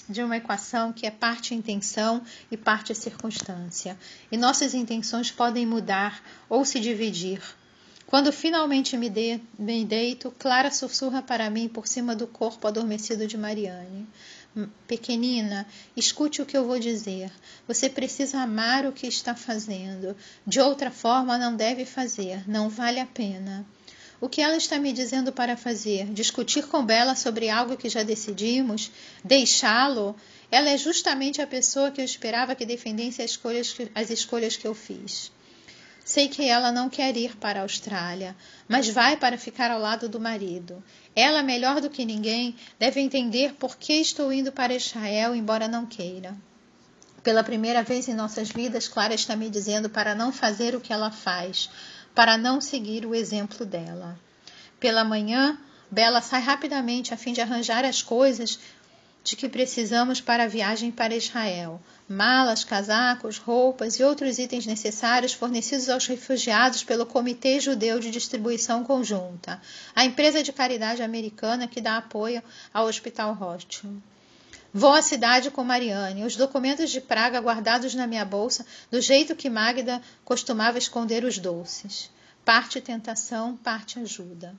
de 0.07 0.21
uma 0.21 0.37
equação 0.37 0.93
que 0.93 1.07
é 1.07 1.11
parte 1.11 1.55
intenção 1.55 2.21
e 2.51 2.55
parte 2.55 2.93
circunstância. 2.93 3.97
E 4.31 4.37
nossas 4.37 4.75
intenções 4.75 5.31
podem 5.31 5.65
mudar 5.65 6.23
ou 6.47 6.63
se 6.63 6.79
dividir. 6.79 7.41
Quando 8.07 8.31
finalmente 8.31 8.95
me, 8.95 9.09
de, 9.09 9.37
me 9.59 9.83
deito, 9.83 10.31
Clara 10.39 10.71
sussurra 10.71 11.21
para 11.21 11.49
mim 11.49 11.67
por 11.67 11.85
cima 11.85 12.15
do 12.15 12.25
corpo 12.25 12.65
adormecido 12.65 13.27
de 13.27 13.37
Mariane. 13.37 14.07
Pequenina, 14.87 15.67
escute 15.93 16.41
o 16.41 16.45
que 16.45 16.57
eu 16.57 16.65
vou 16.65 16.79
dizer. 16.79 17.29
Você 17.67 17.89
precisa 17.89 18.39
amar 18.39 18.85
o 18.85 18.93
que 18.93 19.05
está 19.07 19.35
fazendo. 19.35 20.15
De 20.45 20.61
outra 20.61 20.89
forma, 20.89 21.37
não 21.37 21.53
deve 21.53 21.85
fazer. 21.85 22.49
Não 22.49 22.69
vale 22.69 23.01
a 23.01 23.05
pena. 23.05 23.65
O 24.21 24.29
que 24.29 24.41
ela 24.41 24.55
está 24.55 24.79
me 24.79 24.93
dizendo 24.93 25.33
para 25.33 25.57
fazer? 25.57 26.05
Discutir 26.05 26.65
com 26.65 26.85
Bela 26.85 27.13
sobre 27.13 27.49
algo 27.49 27.75
que 27.75 27.89
já 27.89 28.03
decidimos? 28.03 28.89
Deixá-lo? 29.21 30.15
Ela 30.49 30.69
é 30.69 30.77
justamente 30.77 31.41
a 31.41 31.45
pessoa 31.45 31.91
que 31.91 31.99
eu 31.99 32.05
esperava 32.05 32.55
que 32.55 32.65
defendesse 32.65 33.21
as 33.21 33.31
escolhas 33.31 33.73
que, 33.73 33.91
as 33.93 34.09
escolhas 34.09 34.55
que 34.55 34.65
eu 34.65 34.73
fiz. 34.73 35.29
Sei 36.07 36.29
que 36.29 36.47
ela 36.47 36.71
não 36.71 36.87
quer 36.87 37.17
ir 37.17 37.35
para 37.35 37.59
a 37.59 37.63
Austrália, 37.63 38.33
mas 38.65 38.87
vai 38.87 39.17
para 39.17 39.37
ficar 39.37 39.69
ao 39.71 39.77
lado 39.81 40.07
do 40.07 40.21
marido. 40.21 40.81
Ela, 41.13 41.43
melhor 41.43 41.81
do 41.81 41.89
que 41.89 42.05
ninguém, 42.05 42.55
deve 42.79 43.01
entender 43.01 43.55
por 43.55 43.75
que 43.75 43.91
estou 43.91 44.31
indo 44.31 44.49
para 44.49 44.73
Israel, 44.73 45.35
embora 45.35 45.67
não 45.67 45.85
queira. 45.85 46.33
Pela 47.21 47.43
primeira 47.43 47.83
vez 47.83 48.07
em 48.07 48.13
nossas 48.13 48.49
vidas, 48.49 48.87
Clara 48.87 49.13
está 49.13 49.35
me 49.35 49.49
dizendo 49.49 49.89
para 49.89 50.15
não 50.15 50.31
fazer 50.31 50.75
o 50.75 50.79
que 50.79 50.93
ela 50.93 51.11
faz, 51.11 51.69
para 52.15 52.37
não 52.37 52.61
seguir 52.61 53.05
o 53.05 53.13
exemplo 53.13 53.65
dela. 53.65 54.17
Pela 54.79 55.03
manhã, 55.03 55.59
Bela 55.91 56.21
sai 56.21 56.41
rapidamente 56.41 57.13
a 57.13 57.17
fim 57.17 57.33
de 57.33 57.41
arranjar 57.41 57.83
as 57.83 58.01
coisas 58.01 58.59
de 59.27 59.35
que 59.35 59.49
precisamos 59.49 60.21
para 60.21 60.45
a 60.45 60.47
viagem 60.47 60.89
para 60.89 61.13
Israel: 61.13 61.81
malas, 62.07 62.63
casacos, 62.63 63.37
roupas 63.37 63.95
e 63.95 64.03
outros 64.03 64.39
itens 64.39 64.65
necessários 64.65 65.33
fornecidos 65.33 65.89
aos 65.89 66.07
refugiados 66.07 66.81
pelo 66.81 67.05
Comitê 67.05 67.59
Judeu 67.59 67.99
de 67.99 68.09
Distribuição 68.09 68.85
Conjunta, 68.85 69.61
a 69.93 70.05
empresa 70.05 70.41
de 70.41 70.53
caridade 70.53 71.03
americana 71.03 71.67
que 71.67 71.81
dá 71.81 71.97
apoio 71.97 72.41
ao 72.73 72.87
Hospital 72.87 73.33
Rothschild. 73.33 74.01
Vou 74.73 74.93
à 74.93 75.01
cidade 75.01 75.51
com 75.51 75.61
Mariane, 75.61 76.23
os 76.23 76.37
documentos 76.37 76.89
de 76.89 77.01
Praga 77.01 77.41
guardados 77.41 77.93
na 77.95 78.07
minha 78.07 78.23
bolsa, 78.23 78.65
do 78.89 79.01
jeito 79.01 79.35
que 79.35 79.49
Magda 79.49 80.01
costumava 80.23 80.77
esconder 80.77 81.25
os 81.25 81.37
doces. 81.37 82.09
Parte 82.45 82.79
tentação, 82.79 83.57
parte 83.57 83.99
ajuda. 83.99 84.55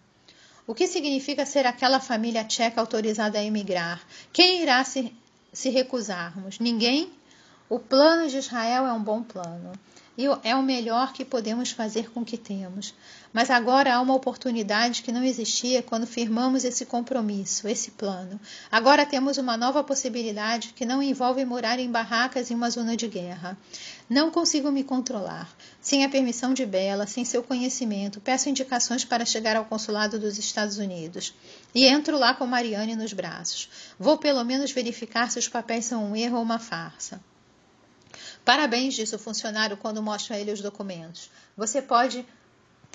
O 0.69 0.75
que 0.75 0.87
significa 0.87 1.47
ser 1.47 1.65
aquela 1.65 1.99
família 1.99 2.45
tcheca 2.45 2.79
autorizada 2.79 3.39
a 3.39 3.43
emigrar? 3.43 4.03
Quem 4.31 4.61
irá 4.61 4.85
se, 4.85 5.11
se 5.51 5.71
recusarmos? 5.71 6.59
Ninguém? 6.59 7.11
O 7.71 7.79
plano 7.79 8.29
de 8.29 8.37
Israel 8.37 8.87
é 8.87 8.93
um 8.93 9.03
bom 9.03 9.23
plano 9.23 9.73
e 10.19 10.27
é 10.43 10.55
o 10.55 10.63
melhor 10.63 11.15
que 11.15 11.25
podemos 11.25 11.71
fazer 11.71 12.11
com 12.11 12.21
o 12.21 12.25
que 12.25 12.37
temos. 12.37 12.93
Mas 13.33 13.51
agora 13.51 13.95
há 13.95 14.01
uma 14.03 14.15
oportunidade 14.15 15.03
que 15.03 15.11
não 15.11 15.25
existia 15.25 15.83
quando 15.83 16.07
firmamos 16.07 16.65
esse 16.65 16.85
compromisso, 16.85 17.67
esse 17.67 17.93
plano. 17.93 18.39
Agora 18.71 19.07
temos 19.07 19.39
uma 19.39 19.57
nova 19.57 19.83
possibilidade 19.83 20.75
que 20.77 20.85
não 20.85 21.03
envolve 21.03 21.45
morar 21.47 21.79
em 21.79 21.91
barracas 21.91 22.51
em 22.51 22.55
uma 22.55 22.69
zona 22.69 22.95
de 22.95 23.09
guerra. 23.09 23.57
Não 24.11 24.31
consigo 24.31 24.71
me 24.71 24.85
controlar. 24.85 25.49
Sem 25.81 26.05
a 26.05 26.09
permissão 26.09 26.53
de 26.53 26.67
Bela, 26.67 27.07
sem 27.07 27.25
seu 27.25 27.43
conhecimento, 27.43 28.21
peço 28.21 28.49
indicações 28.49 29.05
para 29.05 29.25
chegar 29.25 29.57
ao 29.57 29.65
consulado 29.65 30.19
dos 30.19 30.37
Estados 30.37 30.77
Unidos. 30.79 31.33
E 31.75 31.87
entro 31.87 32.19
lá 32.19 32.35
com 32.35 32.47
Mariane 32.47 32.97
nos 32.97 33.13
braços. 33.13 33.69
Vou 33.99 34.19
pelo 34.19 34.45
menos 34.45 34.73
verificar 34.73 35.31
se 35.31 35.39
os 35.39 35.49
papéis 35.49 35.85
são 35.85 36.11
um 36.11 36.17
erro 36.17 36.37
ou 36.37 36.43
uma 36.43 36.59
farsa. 36.59 37.21
Parabéns, 38.45 38.95
disse 38.95 39.15
o 39.15 39.19
funcionário 39.19 39.77
quando 39.77 40.03
mostra 40.03 40.35
a 40.35 40.41
ele 40.41 40.53
os 40.53 40.61
documentos. 40.61 41.31
Você 41.57 41.81
pode 41.81 42.27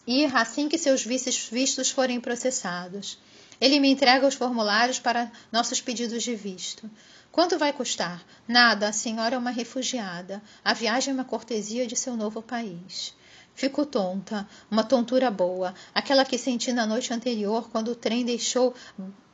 ir 0.06 0.36
assim 0.36 0.68
que 0.68 0.78
seus 0.78 1.06
vistos 1.06 1.90
forem 1.90 2.20
processados. 2.20 3.18
Ele 3.62 3.80
me 3.80 3.90
entrega 3.90 4.28
os 4.28 4.36
formulários 4.36 5.00
para 5.00 5.32
nossos 5.52 5.80
pedidos 5.80 6.24
de 6.24 6.36
visto. 6.36 6.90
Quanto 7.34 7.58
vai 7.58 7.74
custar? 7.74 8.24
Nada, 8.48 8.90
a 8.90 8.94
senhora 8.94 9.34
é 9.34 9.38
uma 9.40 9.50
refugiada. 9.50 10.40
A 10.64 10.72
viagem 10.72 11.10
é 11.10 11.16
uma 11.16 11.26
cortesia 11.26 11.88
de 11.88 11.96
seu 11.96 12.16
novo 12.16 12.44
país. 12.44 13.16
Fico 13.56 13.88
tonta, 13.88 14.48
uma 14.70 14.84
tontura 14.84 15.32
boa, 15.32 15.74
aquela 15.96 16.26
que 16.26 16.38
senti 16.38 16.72
na 16.72 16.86
noite 16.86 17.12
anterior 17.12 17.72
quando 17.72 17.88
o 17.88 17.96
trem 17.96 18.24
deixou 18.24 18.76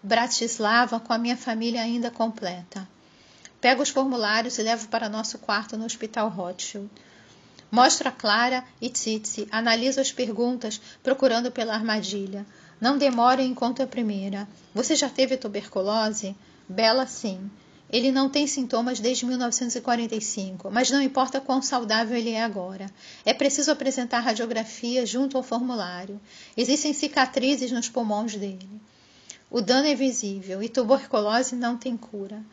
Bratislava 0.01 0.97
com 0.97 1.11
a 1.11 1.17
minha 1.17 1.35
família 1.35 1.81
ainda 1.81 2.09
completa. 2.09 2.87
Pego 3.59 3.83
os 3.83 3.89
formulários 3.89 4.57
e 4.57 4.63
levo 4.63 4.87
para 4.87 5.09
nosso 5.09 5.37
quarto 5.37 5.75
no 5.75 5.83
Hospital 5.83 6.29
Rothschild. 6.29 6.89
Mostro 7.69 8.07
a 8.07 8.13
Clara 8.13 8.63
e 8.79 8.89
Tsitsi, 8.89 9.45
analiso 9.51 9.99
as 9.99 10.09
perguntas, 10.09 10.79
procurando 11.03 11.51
pela 11.51 11.73
armadilha. 11.73 12.45
Não 12.79 12.97
demore 12.97 13.43
enquanto 13.43 13.83
a 13.83 13.87
primeira. 13.87 14.47
Você 14.73 14.95
já 14.95 15.09
teve 15.09 15.35
tuberculose? 15.35 16.33
Bela, 16.69 17.05
sim. 17.05 17.51
Ele 17.91 18.11
não 18.11 18.29
tem 18.29 18.45
sintomas 18.45 18.99
desde 18.99 19.25
1945, 19.25 20.69
mas 20.69 20.91
não 20.91 21.01
importa 21.01 21.41
quão 21.41 21.61
saudável 21.61 22.15
ele 22.15 22.31
é 22.31 22.43
agora. 22.43 22.85
É 23.25 23.33
preciso 23.33 23.71
apresentar 23.71 24.19
radiografia 24.19 25.05
junto 25.05 25.35
ao 25.35 25.43
formulário. 25.43 26.21
Existem 26.55 26.93
cicatrizes 26.93 27.71
nos 27.71 27.89
pulmões 27.89 28.35
dele. 28.35 28.69
O 29.49 29.59
dano 29.59 29.87
é 29.87 29.95
visível 29.95 30.61
e 30.61 30.69
tuberculose 30.69 31.55
não 31.55 31.75
tem 31.75 31.97
cura. 31.97 32.43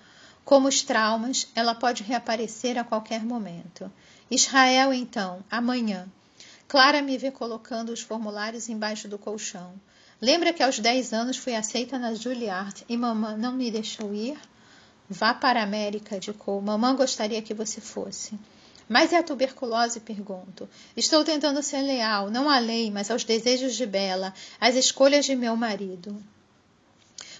Como 0.42 0.68
os 0.68 0.80
traumas, 0.80 1.48
ela 1.54 1.74
pode 1.74 2.02
reaparecer 2.02 2.78
a 2.78 2.84
qualquer 2.84 3.22
momento. 3.22 3.92
Israel, 4.30 4.94
então, 4.94 5.44
amanhã. 5.50 6.08
Clara 6.66 7.02
me 7.02 7.18
vê 7.18 7.30
colocando 7.30 7.90
os 7.90 8.00
formulários 8.00 8.70
embaixo 8.70 9.06
do 9.06 9.18
colchão. 9.18 9.74
Lembra 10.20 10.52
que 10.54 10.62
aos 10.62 10.78
10 10.78 11.12
anos 11.12 11.36
fui 11.36 11.54
aceita 11.54 11.98
na 11.98 12.14
Juilliard 12.14 12.84
e 12.88 12.96
mamãe 12.96 13.36
não 13.36 13.52
me 13.52 13.70
deixou 13.70 14.14
ir? 14.14 14.38
Vá 15.08 15.32
para 15.32 15.60
a 15.60 15.62
América, 15.62 16.18
dicou. 16.18 16.60
Mamãe 16.60 16.94
gostaria 16.96 17.40
que 17.40 17.54
você 17.54 17.80
fosse. 17.80 18.38
Mas 18.88 19.12
é 19.12 19.18
a 19.18 19.22
tuberculose? 19.22 20.00
Pergunto. 20.00 20.68
Estou 20.96 21.24
tentando 21.24 21.62
ser 21.62 21.82
leal, 21.82 22.30
não 22.30 22.48
à 22.48 22.58
lei, 22.58 22.90
mas 22.90 23.10
aos 23.10 23.24
desejos 23.24 23.74
de 23.74 23.86
Bela, 23.86 24.32
às 24.60 24.74
escolhas 24.74 25.24
de 25.24 25.34
meu 25.34 25.56
marido. 25.56 26.16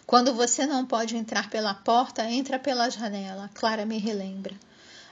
Quando 0.07 0.33
você 0.33 0.67
não 0.67 0.87
pode 0.87 1.17
entrar 1.17 1.51
pela 1.51 1.75
porta, 1.75 2.25
entra 2.31 2.59
pela 2.59 2.89
janela. 2.89 3.51
Clara 3.55 3.85
me 3.85 3.99
relembra. 3.99 4.55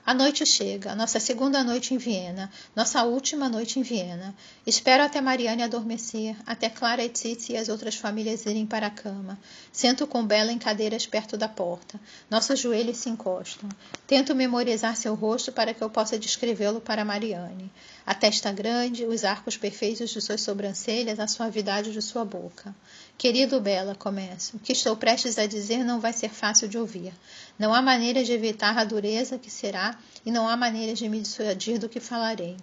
A 0.07 0.13
noite 0.13 0.45
chega, 0.45 0.95
nossa 0.95 1.19
segunda 1.19 1.65
noite 1.65 1.95
em 1.95 1.97
Viena, 1.97 2.51
nossa 2.77 3.03
última 3.05 3.49
noite 3.49 3.81
em 3.81 3.83
Viena. 3.83 4.35
Espero 4.67 5.03
até 5.03 5.19
Mariane 5.19 5.63
adormecer, 5.63 6.37
até 6.45 6.69
Clara 6.69 7.03
e 7.03 7.11
e 7.49 7.57
as 7.57 7.71
outras 7.71 7.95
famílias 7.95 8.45
irem 8.45 8.67
para 8.67 8.89
a 8.89 8.91
cama. 8.91 9.39
Sento 9.73 10.07
com 10.07 10.23
Bela 10.23 10.53
em 10.53 10.59
cadeiras 10.59 11.07
perto 11.07 11.39
da 11.39 11.49
porta. 11.49 11.99
Nossos 12.29 12.61
joelhos 12.61 12.99
se 12.99 13.09
encostam. 13.09 13.67
Tento 14.07 14.35
memorizar 14.35 14.95
seu 14.95 15.15
rosto 15.15 15.51
para 15.51 15.73
que 15.73 15.83
eu 15.83 15.89
possa 15.89 16.19
descrevê-lo 16.19 16.83
para 16.83 17.03
Mariane. 17.03 17.73
A 18.05 18.15
testa 18.15 18.53
grande, 18.53 19.07
os 19.07 19.25
arcos 19.25 19.57
perfeitos 19.57 20.11
de 20.11 20.21
suas 20.21 20.43
sobrancelhas, 20.43 21.19
a 21.19 21.27
suavidade 21.27 21.95
de 21.95 22.03
sua 22.03 22.27
boca. 22.27 22.75
Querido 23.17 23.61
Bela, 23.61 23.95
começo. 23.95 24.57
O 24.57 24.61
que 24.61 24.73
estou 24.73 24.97
prestes 24.97 25.39
a 25.39 25.47
dizer 25.47 25.85
não 25.85 26.01
vai 26.01 26.13
ser 26.13 26.31
fácil 26.31 26.69
de 26.69 26.77
ouvir. 26.77 27.15
Não 27.59 27.73
há 27.73 27.81
maneira 27.81 28.25
de 28.25 28.33
evitar 28.33 28.77
a 28.77 28.85
dureza 28.85 29.39
que 29.39 29.51
será, 29.51 29.97
e 30.27 30.31
não 30.31 30.49
há 30.49 30.57
maneira 30.57 30.95
de 30.95 31.09
me 31.09 31.21
dissuadir 31.21 31.79
do 31.79 31.89
que 31.89 32.01
falarei. 32.01 32.57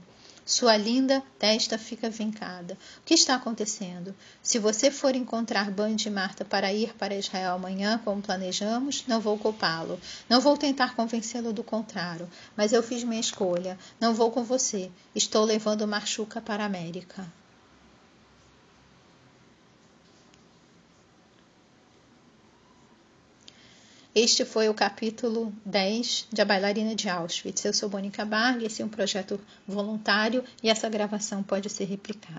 Sua 0.45 0.75
linda 0.75 1.23
testa 1.39 1.77
fica 1.77 2.09
vincada. 2.09 2.77
O 2.99 3.05
que 3.05 3.13
está 3.13 3.35
acontecendo? 3.35 4.13
Se 4.43 4.59
você 4.59 4.91
for 4.91 5.15
encontrar 5.15 5.71
Band 5.71 5.95
e 6.05 6.09
Marta 6.09 6.43
para 6.43 6.73
ir 6.73 6.93
para 6.95 7.15
Israel 7.15 7.53
amanhã, 7.53 8.01
como 8.03 8.21
planejamos, 8.21 9.05
não 9.07 9.21
vou 9.21 9.37
culpá-lo. 9.37 9.99
Não 10.27 10.41
vou 10.41 10.57
tentar 10.57 10.95
convencê-lo 10.95 11.53
do 11.53 11.63
contrário. 11.63 12.29
Mas 12.57 12.73
eu 12.73 12.83
fiz 12.83 13.03
minha 13.03 13.21
escolha. 13.21 13.79
Não 13.99 14.13
vou 14.13 14.29
com 14.29 14.43
você. 14.43 14.91
Estou 15.15 15.45
levando 15.45 15.87
Marchuca 15.87 16.41
para 16.41 16.63
a 16.63 16.65
América. 16.65 17.25
Este 24.13 24.43
foi 24.43 24.67
o 24.67 24.73
capítulo 24.73 25.53
10 25.65 26.27
de 26.33 26.41
A 26.41 26.45
Bailarina 26.45 26.93
de 26.93 27.07
Auschwitz. 27.07 27.63
Eu 27.63 27.73
sou 27.73 27.89
Mônica 27.89 28.25
Barg, 28.25 28.61
esse 28.61 28.81
é 28.81 28.85
um 28.85 28.89
projeto 28.89 29.39
voluntário 29.65 30.43
e 30.61 30.69
essa 30.69 30.89
gravação 30.89 31.41
pode 31.41 31.69
ser 31.69 31.85
replicada. 31.85 32.35